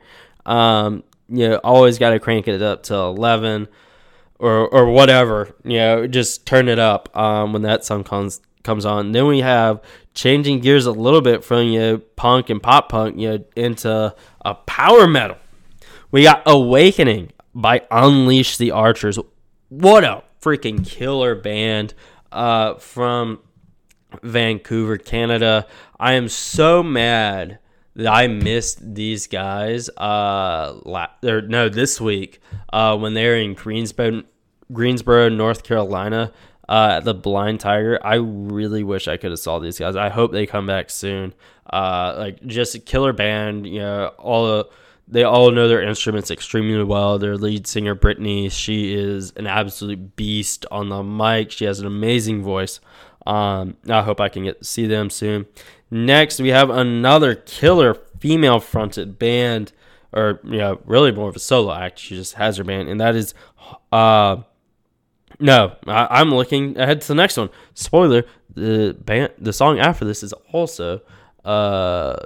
Um, 0.46 1.04
you 1.28 1.48
know, 1.48 1.60
always 1.62 1.98
got 1.98 2.10
to 2.10 2.18
crank 2.18 2.48
it 2.48 2.60
up 2.62 2.82
to 2.84 2.94
11 2.94 3.68
or, 4.38 4.66
or 4.68 4.86
whatever. 4.90 5.54
You 5.64 5.78
know, 5.78 6.06
just 6.06 6.46
turn 6.46 6.68
it 6.68 6.78
up 6.78 7.14
um, 7.16 7.52
when 7.52 7.62
that 7.62 7.84
song 7.84 8.02
comes 8.02 8.40
comes 8.62 8.84
on. 8.84 9.12
Then 9.12 9.26
we 9.26 9.40
have 9.40 9.80
changing 10.14 10.60
gears 10.60 10.86
a 10.86 10.92
little 10.92 11.20
bit 11.20 11.44
from 11.44 11.68
you 11.68 11.80
know, 11.80 11.98
punk 11.98 12.50
and 12.50 12.62
pop 12.62 12.88
punk 12.88 13.18
you 13.18 13.30
know, 13.30 13.44
into 13.54 14.14
a 14.44 14.54
power 14.54 15.06
metal. 15.06 15.36
We 16.12 16.24
got 16.24 16.42
Awakening 16.44 17.30
by 17.54 17.82
Unleash 17.88 18.56
the 18.56 18.72
Archers. 18.72 19.16
What 19.68 20.02
a 20.02 20.24
freaking 20.42 20.84
killer 20.84 21.36
band 21.36 21.94
uh, 22.32 22.74
from 22.74 23.38
Vancouver, 24.20 24.98
Canada. 24.98 25.68
I 26.00 26.14
am 26.14 26.28
so 26.28 26.82
mad 26.82 27.60
that 27.94 28.12
I 28.12 28.26
missed 28.26 28.94
these 28.94 29.28
guys. 29.28 29.88
Uh, 29.90 30.80
la- 30.84 31.10
or 31.22 31.42
no, 31.42 31.68
this 31.68 32.00
week 32.00 32.40
uh, 32.72 32.98
when 32.98 33.14
they're 33.14 33.36
in 33.36 33.54
Greensboro, 33.54 34.24
Greensboro, 34.72 35.28
North 35.28 35.62
Carolina. 35.62 36.32
Uh, 36.68 36.94
at 36.98 37.04
the 37.04 37.14
Blind 37.14 37.58
Tiger, 37.58 37.98
I 38.04 38.14
really 38.14 38.84
wish 38.84 39.08
I 39.08 39.16
could 39.16 39.32
have 39.32 39.40
saw 39.40 39.58
these 39.58 39.78
guys. 39.78 39.96
I 39.96 40.08
hope 40.08 40.30
they 40.30 40.46
come 40.46 40.68
back 40.68 40.88
soon. 40.88 41.34
Uh, 41.72 42.14
like 42.16 42.44
just 42.46 42.76
a 42.76 42.78
killer 42.78 43.12
band, 43.12 43.66
you 43.66 43.80
know, 43.80 44.12
all 44.18 44.46
the 44.46 44.68
they 45.10 45.24
all 45.24 45.50
know 45.50 45.66
their 45.66 45.82
instruments 45.82 46.30
extremely 46.30 46.84
well. 46.84 47.18
Their 47.18 47.36
lead 47.36 47.66
singer, 47.66 47.94
Brittany, 47.94 48.48
she 48.48 48.94
is 48.94 49.32
an 49.36 49.46
absolute 49.46 50.14
beast 50.16 50.64
on 50.70 50.88
the 50.88 51.02
mic. 51.02 51.50
She 51.50 51.64
has 51.64 51.80
an 51.80 51.86
amazing 51.86 52.42
voice. 52.42 52.80
Um, 53.26 53.76
I 53.88 54.02
hope 54.02 54.20
I 54.20 54.28
can 54.28 54.44
get 54.44 54.64
see 54.64 54.86
them 54.86 55.10
soon. 55.10 55.46
Next, 55.90 56.40
we 56.40 56.50
have 56.50 56.70
another 56.70 57.34
killer 57.34 57.94
female 58.20 58.60
fronted 58.60 59.18
band, 59.18 59.72
or 60.12 60.40
you 60.44 60.58
know, 60.58 60.80
really 60.84 61.10
more 61.10 61.28
of 61.28 61.36
a 61.36 61.40
solo 61.40 61.72
act. 61.72 61.98
She 61.98 62.14
just 62.14 62.34
has 62.34 62.56
her 62.56 62.64
band, 62.64 62.88
and 62.88 63.00
that 63.00 63.16
is, 63.16 63.34
uh, 63.90 64.36
no, 65.40 65.76
I, 65.86 66.20
am 66.20 66.32
looking 66.32 66.78
ahead 66.78 67.00
to 67.00 67.08
the 67.08 67.14
next 67.16 67.36
one. 67.36 67.50
Spoiler: 67.74 68.24
the 68.54 68.96
band, 68.98 69.32
the 69.38 69.52
song 69.52 69.80
after 69.80 70.04
this 70.04 70.22
is 70.22 70.32
also 70.52 71.02
uh 71.44 72.16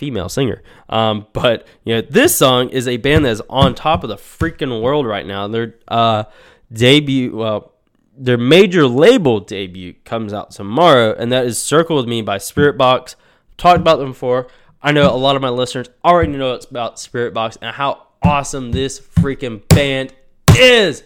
female 0.00 0.30
singer. 0.30 0.62
Um, 0.88 1.26
but 1.34 1.68
you 1.84 1.94
know, 1.94 2.00
this 2.00 2.34
song 2.34 2.70
is 2.70 2.88
a 2.88 2.96
band 2.96 3.26
that 3.26 3.30
is 3.30 3.42
on 3.50 3.74
top 3.74 4.02
of 4.02 4.08
the 4.08 4.16
freaking 4.16 4.82
world 4.82 5.06
right 5.06 5.26
now. 5.26 5.46
Their 5.46 5.74
uh, 5.86 6.24
debut, 6.72 7.36
well, 7.36 7.74
their 8.16 8.38
major 8.38 8.86
label 8.86 9.40
debut 9.40 9.94
comes 10.04 10.32
out 10.32 10.52
tomorrow, 10.52 11.14
and 11.14 11.30
that 11.32 11.44
is 11.44 11.60
Circle 11.60 11.96
with 11.96 12.06
Me 12.06 12.22
by 12.22 12.38
Spiritbox. 12.38 13.14
Talked 13.58 13.80
about 13.80 13.98
them 13.98 14.08
before. 14.12 14.48
I 14.82 14.92
know 14.92 15.14
a 15.14 15.16
lot 15.16 15.36
of 15.36 15.42
my 15.42 15.50
listeners 15.50 15.90
already 16.02 16.32
know 16.32 16.54
it's 16.54 16.64
about 16.64 16.96
Spiritbox 16.96 17.58
and 17.60 17.74
how 17.74 18.06
awesome 18.22 18.72
this 18.72 18.98
freaking 18.98 19.66
band 19.68 20.14
is. 20.56 21.02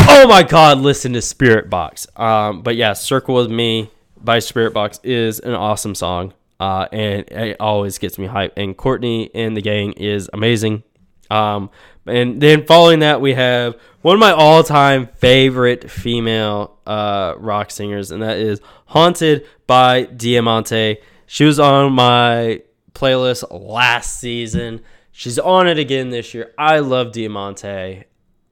Oh 0.00 0.26
my 0.26 0.42
god, 0.42 0.78
listen 0.78 1.12
to 1.12 1.18
Spiritbox. 1.18 2.18
Um, 2.18 2.62
but 2.62 2.76
yeah, 2.76 2.94
Circle 2.94 3.34
with 3.34 3.50
Me 3.50 3.90
by 4.16 4.38
Spiritbox 4.38 5.00
is 5.04 5.38
an 5.40 5.52
awesome 5.52 5.94
song. 5.94 6.32
Uh, 6.60 6.88
and 6.92 7.28
it 7.30 7.56
always 7.60 7.98
gets 7.98 8.18
me 8.18 8.26
hyped. 8.26 8.52
And 8.56 8.76
Courtney 8.76 9.30
and 9.34 9.56
the 9.56 9.62
gang 9.62 9.92
is 9.92 10.28
amazing. 10.32 10.82
Um, 11.30 11.70
and 12.06 12.40
then 12.40 12.66
following 12.66 13.00
that, 13.00 13.20
we 13.20 13.34
have 13.34 13.76
one 14.00 14.14
of 14.14 14.20
my 14.20 14.32
all-time 14.32 15.08
favorite 15.16 15.90
female 15.90 16.78
uh, 16.86 17.34
rock 17.36 17.70
singers, 17.70 18.10
and 18.10 18.22
that 18.22 18.38
is 18.38 18.60
"Haunted" 18.86 19.46
by 19.66 20.04
Diamante. 20.04 20.98
She 21.26 21.44
was 21.44 21.60
on 21.60 21.92
my 21.92 22.62
playlist 22.94 23.44
last 23.50 24.18
season. 24.18 24.80
She's 25.12 25.38
on 25.38 25.68
it 25.68 25.78
again 25.78 26.10
this 26.10 26.32
year. 26.32 26.54
I 26.56 26.78
love 26.78 27.12
Diamante. 27.12 28.04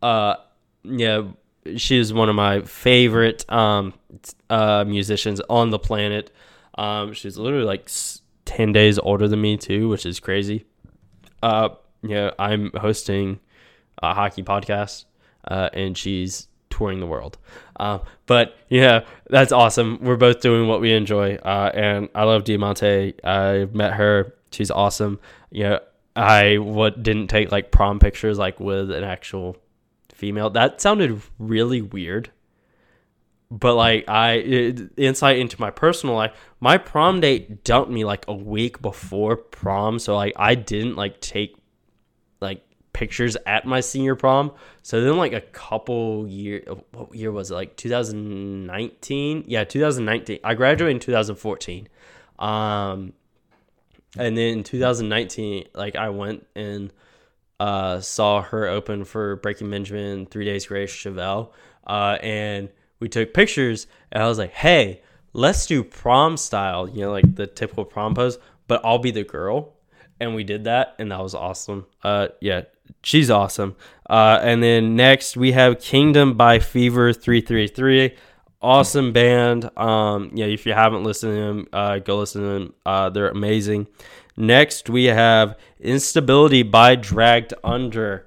Uh, 0.02 0.34
yeah, 0.84 1.22
she's 1.76 2.12
one 2.12 2.28
of 2.28 2.34
my 2.34 2.60
favorite 2.62 3.50
um, 3.50 3.94
uh, 4.50 4.84
musicians 4.86 5.40
on 5.48 5.70
the 5.70 5.78
planet. 5.78 6.30
Um, 6.76 7.12
she's 7.12 7.38
literally 7.38 7.64
like 7.64 7.90
ten 8.44 8.72
days 8.72 8.98
older 8.98 9.28
than 9.28 9.40
me 9.40 9.56
too, 9.56 9.88
which 9.88 10.06
is 10.06 10.20
crazy. 10.20 10.64
Uh, 11.42 11.70
yeah, 12.02 12.30
I'm 12.38 12.70
hosting 12.74 13.40
a 14.02 14.14
hockey 14.14 14.42
podcast, 14.42 15.04
uh, 15.48 15.70
and 15.72 15.96
she's 15.96 16.48
touring 16.70 17.00
the 17.00 17.06
world. 17.06 17.38
Uh, 17.78 17.98
but 18.26 18.56
yeah, 18.68 19.04
that's 19.30 19.52
awesome. 19.52 19.98
We're 20.02 20.16
both 20.16 20.40
doing 20.40 20.68
what 20.68 20.80
we 20.80 20.92
enjoy, 20.92 21.36
uh, 21.36 21.70
and 21.74 22.08
I 22.14 22.24
love 22.24 22.44
Diamante. 22.44 23.14
I 23.24 23.66
met 23.72 23.94
her; 23.94 24.34
she's 24.50 24.70
awesome. 24.70 25.18
Yeah, 25.50 25.78
I 26.14 26.58
what 26.58 27.02
didn't 27.02 27.28
take 27.28 27.52
like 27.52 27.70
prom 27.70 27.98
pictures 27.98 28.38
like 28.38 28.60
with 28.60 28.90
an 28.90 29.04
actual 29.04 29.56
female. 30.12 30.50
That 30.50 30.80
sounded 30.80 31.20
really 31.38 31.82
weird. 31.82 32.30
But 33.50 33.74
like 33.74 34.08
I 34.08 34.32
it, 34.32 34.80
insight 34.96 35.38
into 35.38 35.60
my 35.60 35.70
personal 35.70 36.16
life, 36.16 36.32
my 36.58 36.78
prom 36.78 37.20
date 37.20 37.62
dumped 37.62 37.90
me 37.90 38.04
like 38.04 38.24
a 38.26 38.34
week 38.34 38.82
before 38.82 39.36
prom, 39.36 39.98
so 39.98 40.16
like 40.16 40.32
I 40.36 40.56
didn't 40.56 40.96
like 40.96 41.20
take 41.20 41.56
like 42.40 42.62
pictures 42.92 43.36
at 43.46 43.66
my 43.66 43.80
senior 43.80 44.16
prom. 44.16 44.52
So 44.82 45.02
then 45.02 45.16
like 45.16 45.32
a 45.34 45.42
couple 45.42 46.26
year 46.26 46.64
what 46.92 47.14
year 47.14 47.30
was 47.30 47.50
it? 47.50 47.54
Like 47.54 47.76
2019? 47.76 49.44
Yeah, 49.46 49.64
2019. 49.64 50.40
I 50.42 50.54
graduated 50.54 50.96
in 50.96 51.00
2014. 51.00 51.88
Um 52.38 53.12
and 54.18 54.36
then 54.36 54.58
in 54.58 54.64
2019 54.64 55.68
like 55.74 55.94
I 55.94 56.08
went 56.08 56.46
and 56.56 56.92
uh 57.60 58.00
saw 58.00 58.42
her 58.42 58.66
open 58.66 59.04
for 59.04 59.36
Breaking 59.36 59.70
Benjamin, 59.70 60.26
3 60.26 60.44
Days 60.44 60.66
Grace 60.66 60.90
Chevelle. 60.90 61.52
Uh 61.86 62.18
and 62.22 62.70
we 63.00 63.08
took 63.08 63.34
pictures 63.34 63.86
and 64.12 64.22
I 64.22 64.28
was 64.28 64.38
like, 64.38 64.52
"Hey, 64.52 65.02
let's 65.32 65.66
do 65.66 65.84
prom 65.84 66.36
style, 66.36 66.88
you 66.88 67.02
know, 67.02 67.12
like 67.12 67.34
the 67.34 67.46
typical 67.46 67.84
prom 67.84 68.14
pose, 68.14 68.38
but 68.68 68.80
I'll 68.84 68.98
be 68.98 69.10
the 69.10 69.24
girl." 69.24 69.74
And 70.18 70.34
we 70.34 70.44
did 70.44 70.64
that 70.64 70.94
and 70.98 71.10
that 71.12 71.20
was 71.20 71.34
awesome. 71.34 71.86
Uh 72.02 72.28
yeah, 72.40 72.62
she's 73.02 73.30
awesome. 73.30 73.76
Uh, 74.08 74.38
and 74.42 74.62
then 74.62 74.96
next 74.96 75.36
we 75.36 75.52
have 75.52 75.80
Kingdom 75.80 76.34
by 76.34 76.58
Fever 76.58 77.12
333. 77.12 78.16
Awesome 78.62 79.12
band. 79.12 79.70
Um, 79.76 80.30
yeah, 80.34 80.46
if 80.46 80.66
you 80.66 80.72
haven't 80.72 81.04
listened 81.04 81.34
to 81.34 81.40
them, 81.40 81.66
uh, 81.72 81.98
go 81.98 82.18
listen 82.18 82.42
to 82.42 82.48
them. 82.48 82.74
Uh, 82.84 83.10
they're 83.10 83.28
amazing. 83.28 83.86
Next 84.36 84.90
we 84.90 85.04
have 85.04 85.58
Instability 85.78 86.62
by 86.62 86.94
Dragged 86.94 87.54
Under. 87.62 88.26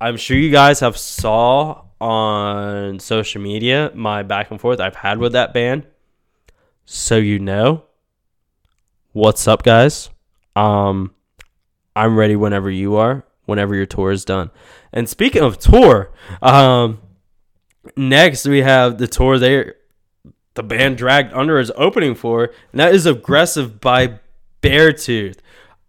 I'm 0.00 0.16
sure 0.16 0.36
you 0.36 0.50
guys 0.50 0.80
have 0.80 0.96
saw 0.96 1.85
on 2.00 2.98
social 2.98 3.40
media 3.40 3.90
my 3.94 4.22
back 4.22 4.50
and 4.50 4.60
forth 4.60 4.80
I've 4.80 4.96
had 4.96 5.18
with 5.18 5.32
that 5.32 5.54
band. 5.54 5.86
So 6.84 7.16
you 7.16 7.38
know. 7.38 7.84
What's 9.12 9.48
up, 9.48 9.62
guys? 9.62 10.10
Um, 10.54 11.14
I'm 11.94 12.18
ready 12.18 12.36
whenever 12.36 12.70
you 12.70 12.96
are 12.96 13.24
whenever 13.46 13.74
your 13.74 13.86
tour 13.86 14.10
is 14.10 14.24
done. 14.24 14.50
And 14.92 15.08
speaking 15.08 15.42
of 15.42 15.58
tour, 15.58 16.12
um, 16.42 17.00
next 17.96 18.46
we 18.46 18.60
have 18.60 18.98
the 18.98 19.08
tour 19.08 19.38
they 19.38 19.72
the 20.54 20.62
band 20.62 20.96
dragged 20.98 21.32
under 21.32 21.58
is 21.58 21.72
opening 21.76 22.14
for, 22.14 22.50
and 22.72 22.80
that 22.80 22.94
is 22.94 23.06
aggressive 23.06 23.80
by 23.80 24.20
Beartooth. 24.62 25.38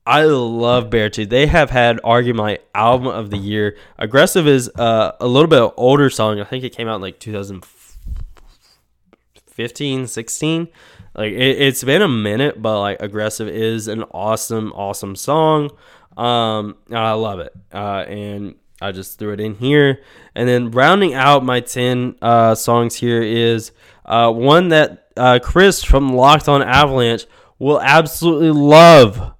I 0.07 0.23
love 0.23 0.89
Bear 0.89 1.09
Beartooth. 1.09 1.29
They 1.29 1.47
have 1.47 1.69
had 1.69 1.97
arguably 1.97 2.59
album 2.73 3.07
of 3.07 3.29
the 3.29 3.35
year. 3.35 3.75
Aggressive 3.99 4.47
is 4.47 4.71
uh, 4.75 5.11
a 5.19 5.27
little 5.27 5.49
bit 5.49 5.73
older 5.75 6.09
song. 6.09 6.39
I 6.39 6.45
think 6.45 6.63
it 6.63 6.69
came 6.69 6.87
out 6.87 6.95
in 6.95 7.01
like 7.01 7.19
2015, 7.19 10.07
16. 10.07 10.67
Like 11.13 11.33
it, 11.33 11.61
it's 11.61 11.83
been 11.83 12.01
a 12.01 12.07
minute, 12.07 12.61
but 12.61 12.79
like 12.79 13.01
Aggressive 13.01 13.49
is 13.49 13.89
an 13.89 14.03
awesome, 14.11 14.71
awesome 14.71 15.17
song. 15.17 15.71
Um, 16.15 16.77
I 16.89 17.11
love 17.11 17.41
it. 17.41 17.51
Uh, 17.73 18.05
and 18.07 18.55
I 18.81 18.93
just 18.93 19.19
threw 19.19 19.33
it 19.33 19.41
in 19.41 19.55
here. 19.55 20.01
And 20.35 20.47
then 20.47 20.71
rounding 20.71 21.15
out 21.15 21.43
my 21.43 21.59
10 21.59 22.15
uh, 22.21 22.55
songs 22.55 22.95
here 22.95 23.21
is 23.21 23.73
uh, 24.05 24.31
one 24.31 24.69
that 24.69 25.09
uh, 25.17 25.39
Chris 25.43 25.83
from 25.83 26.13
Locked 26.13 26.47
on 26.47 26.63
Avalanche 26.63 27.25
will 27.59 27.81
absolutely 27.81 28.51
love. 28.51 29.33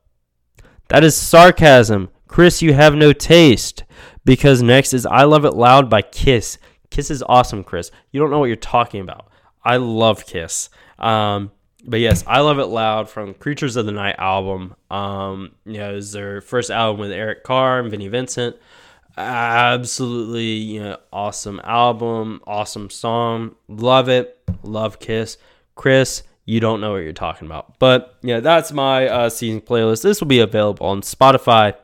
That 0.90 1.04
is 1.04 1.16
sarcasm. 1.16 2.10
Chris, 2.28 2.62
you 2.62 2.74
have 2.74 2.96
no 2.96 3.14
taste. 3.14 3.84
Because 4.26 4.62
next 4.62 4.94
is 4.94 5.06
I 5.06 5.24
Love 5.24 5.46
It 5.46 5.54
Loud 5.54 5.90
by 5.90 6.02
Kiss. 6.02 6.58
Kiss 6.90 7.10
is 7.10 7.24
awesome, 7.28 7.64
Chris. 7.64 7.92
You 8.12 8.20
don't 8.20 8.30
know 8.30 8.40
what 8.40 8.46
you're 8.46 8.56
talking 8.58 9.02
about. 9.02 9.30
I 9.64 9.78
love 9.78 10.26
Kiss. 10.26 10.70
Um, 11.00 11.52
but 11.86 12.02
yes, 12.02 12.24
I 12.28 12.42
love 12.42 12.60
it 12.60 12.66
loud 12.66 13.10
from 13.10 13.34
Creatures 13.34 13.78
of 13.78 13.86
the 13.86 13.94
Night 13.94 14.16
album. 14.18 14.76
Um, 14.92 15.52
you 15.66 15.78
know, 15.78 15.92
it 15.92 15.96
was 15.96 16.12
their 16.12 16.42
first 16.42 16.70
album 16.70 17.00
with 17.00 17.12
Eric 17.12 17.44
Carr 17.44 17.80
and 17.80 17.90
Vinnie 17.90 18.10
Vincent. 18.10 18.58
Absolutely, 19.18 20.54
you 20.54 20.82
know, 20.82 20.98
awesome 21.12 21.62
album, 21.64 22.42
awesome 22.46 22.90
song. 22.90 23.56
Love 23.70 24.10
it. 24.10 24.38
Love 24.64 25.00
Kiss. 25.00 25.38
Chris, 25.76 26.24
you 26.48 26.62
don't 26.62 26.80
know 26.80 26.94
what 26.94 27.00
you're 27.00 27.12
talking 27.12 27.46
about. 27.46 27.78
But 27.78 28.16
yeah, 28.24 28.40
that's 28.40 28.72
my 28.72 29.08
uh, 29.08 29.30
season 29.30 29.62
playlist. 29.62 30.02
This 30.02 30.22
will 30.22 30.28
be 30.28 30.40
available 30.40 30.88
on 30.88 31.02
Spotify. 31.02 31.76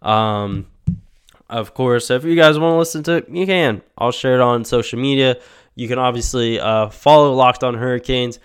Um, 0.00 0.68
of 1.50 1.74
course, 1.74 2.08
if 2.08 2.24
you 2.24 2.36
guys 2.36 2.56
want 2.56 2.72
to 2.72 2.78
listen 2.78 3.02
to 3.02 3.16
it, 3.16 3.28
you 3.28 3.44
can. 3.44 3.82
I'll 3.98 4.12
share 4.12 4.36
it 4.36 4.40
on 4.40 4.64
social 4.64 4.98
media. 5.00 5.40
You 5.74 5.88
can 5.88 5.98
obviously 5.98 6.60
uh, 6.60 6.88
follow 6.88 7.34
Locked 7.34 7.64
on 7.64 7.74
Hurricanes 7.74 8.38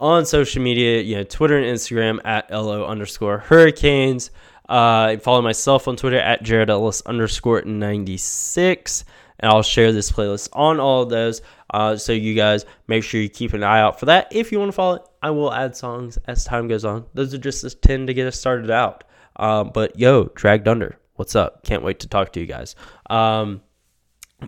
on 0.00 0.24
social 0.24 0.62
media, 0.62 1.02
you 1.02 1.16
know, 1.16 1.24
Twitter 1.24 1.58
and 1.58 1.66
Instagram 1.66 2.20
at 2.24 2.50
LO 2.50 2.86
underscore 2.86 3.38
hurricanes. 3.38 4.30
Uh, 4.66 5.18
follow 5.18 5.42
myself 5.42 5.88
on 5.88 5.96
Twitter 5.96 6.18
at 6.18 6.42
Jared 6.42 6.70
Ellis 6.70 7.02
underscore 7.02 7.62
96. 7.62 9.04
And 9.40 9.50
I'll 9.50 9.62
share 9.62 9.92
this 9.92 10.10
playlist 10.10 10.48
on 10.52 10.80
all 10.80 11.02
of 11.02 11.10
those. 11.10 11.42
Uh, 11.70 11.96
so 11.96 12.12
you 12.12 12.34
guys 12.34 12.64
make 12.86 13.04
sure 13.04 13.20
you 13.20 13.28
keep 13.28 13.52
an 13.52 13.62
eye 13.62 13.80
out 13.80 14.00
for 14.00 14.06
that. 14.06 14.28
If 14.32 14.50
you 14.50 14.58
want 14.58 14.70
to 14.70 14.76
follow 14.76 14.96
it, 14.96 15.02
I 15.22 15.30
will 15.30 15.52
add 15.52 15.76
songs 15.76 16.18
as 16.26 16.44
time 16.44 16.68
goes 16.68 16.84
on. 16.84 17.06
Those 17.14 17.34
are 17.34 17.38
just 17.38 17.62
the 17.62 17.70
10 17.70 18.06
to 18.06 18.14
get 18.14 18.26
us 18.26 18.38
started 18.38 18.70
out. 18.70 19.04
Um, 19.36 19.70
but 19.72 19.98
yo, 19.98 20.24
Dragged 20.34 20.66
Under, 20.66 20.98
what's 21.14 21.36
up? 21.36 21.64
Can't 21.64 21.84
wait 21.84 22.00
to 22.00 22.08
talk 22.08 22.32
to 22.32 22.40
you 22.40 22.46
guys. 22.46 22.74
Um, 23.08 23.62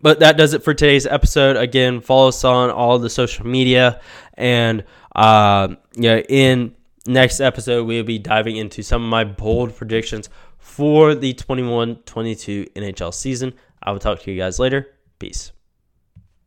but 0.03 0.21
that 0.21 0.37
does 0.37 0.55
it 0.55 0.63
for 0.63 0.75
today's 0.75 1.07
episode. 1.07 1.57
Again, 1.57 2.01
follow 2.01 2.29
us 2.29 2.45
on 2.45 2.71
all 2.71 2.99
the 2.99 3.11
social 3.11 3.47
media 3.47 4.01
and 4.35 4.85
uh, 5.15 5.69
yeah, 5.95 6.19
in 6.29 6.75
next 7.07 7.41
episode, 7.41 7.85
we'll 7.85 8.05
be 8.05 8.19
diving 8.19 8.57
into 8.57 8.83
some 8.83 9.03
of 9.03 9.09
my 9.09 9.25
bold 9.25 9.77
predictions 9.77 10.29
for 10.59 11.15
the 11.15 11.33
21 11.35 11.97
22 12.07 12.67
NHL 12.77 13.13
season. 13.13 13.55
I 13.83 13.93
will 13.93 13.99
talk 13.99 14.21
to 14.21 14.31
you 14.31 14.39
guys 14.39 14.59
later. 14.59 14.87
Peace. 15.19 15.53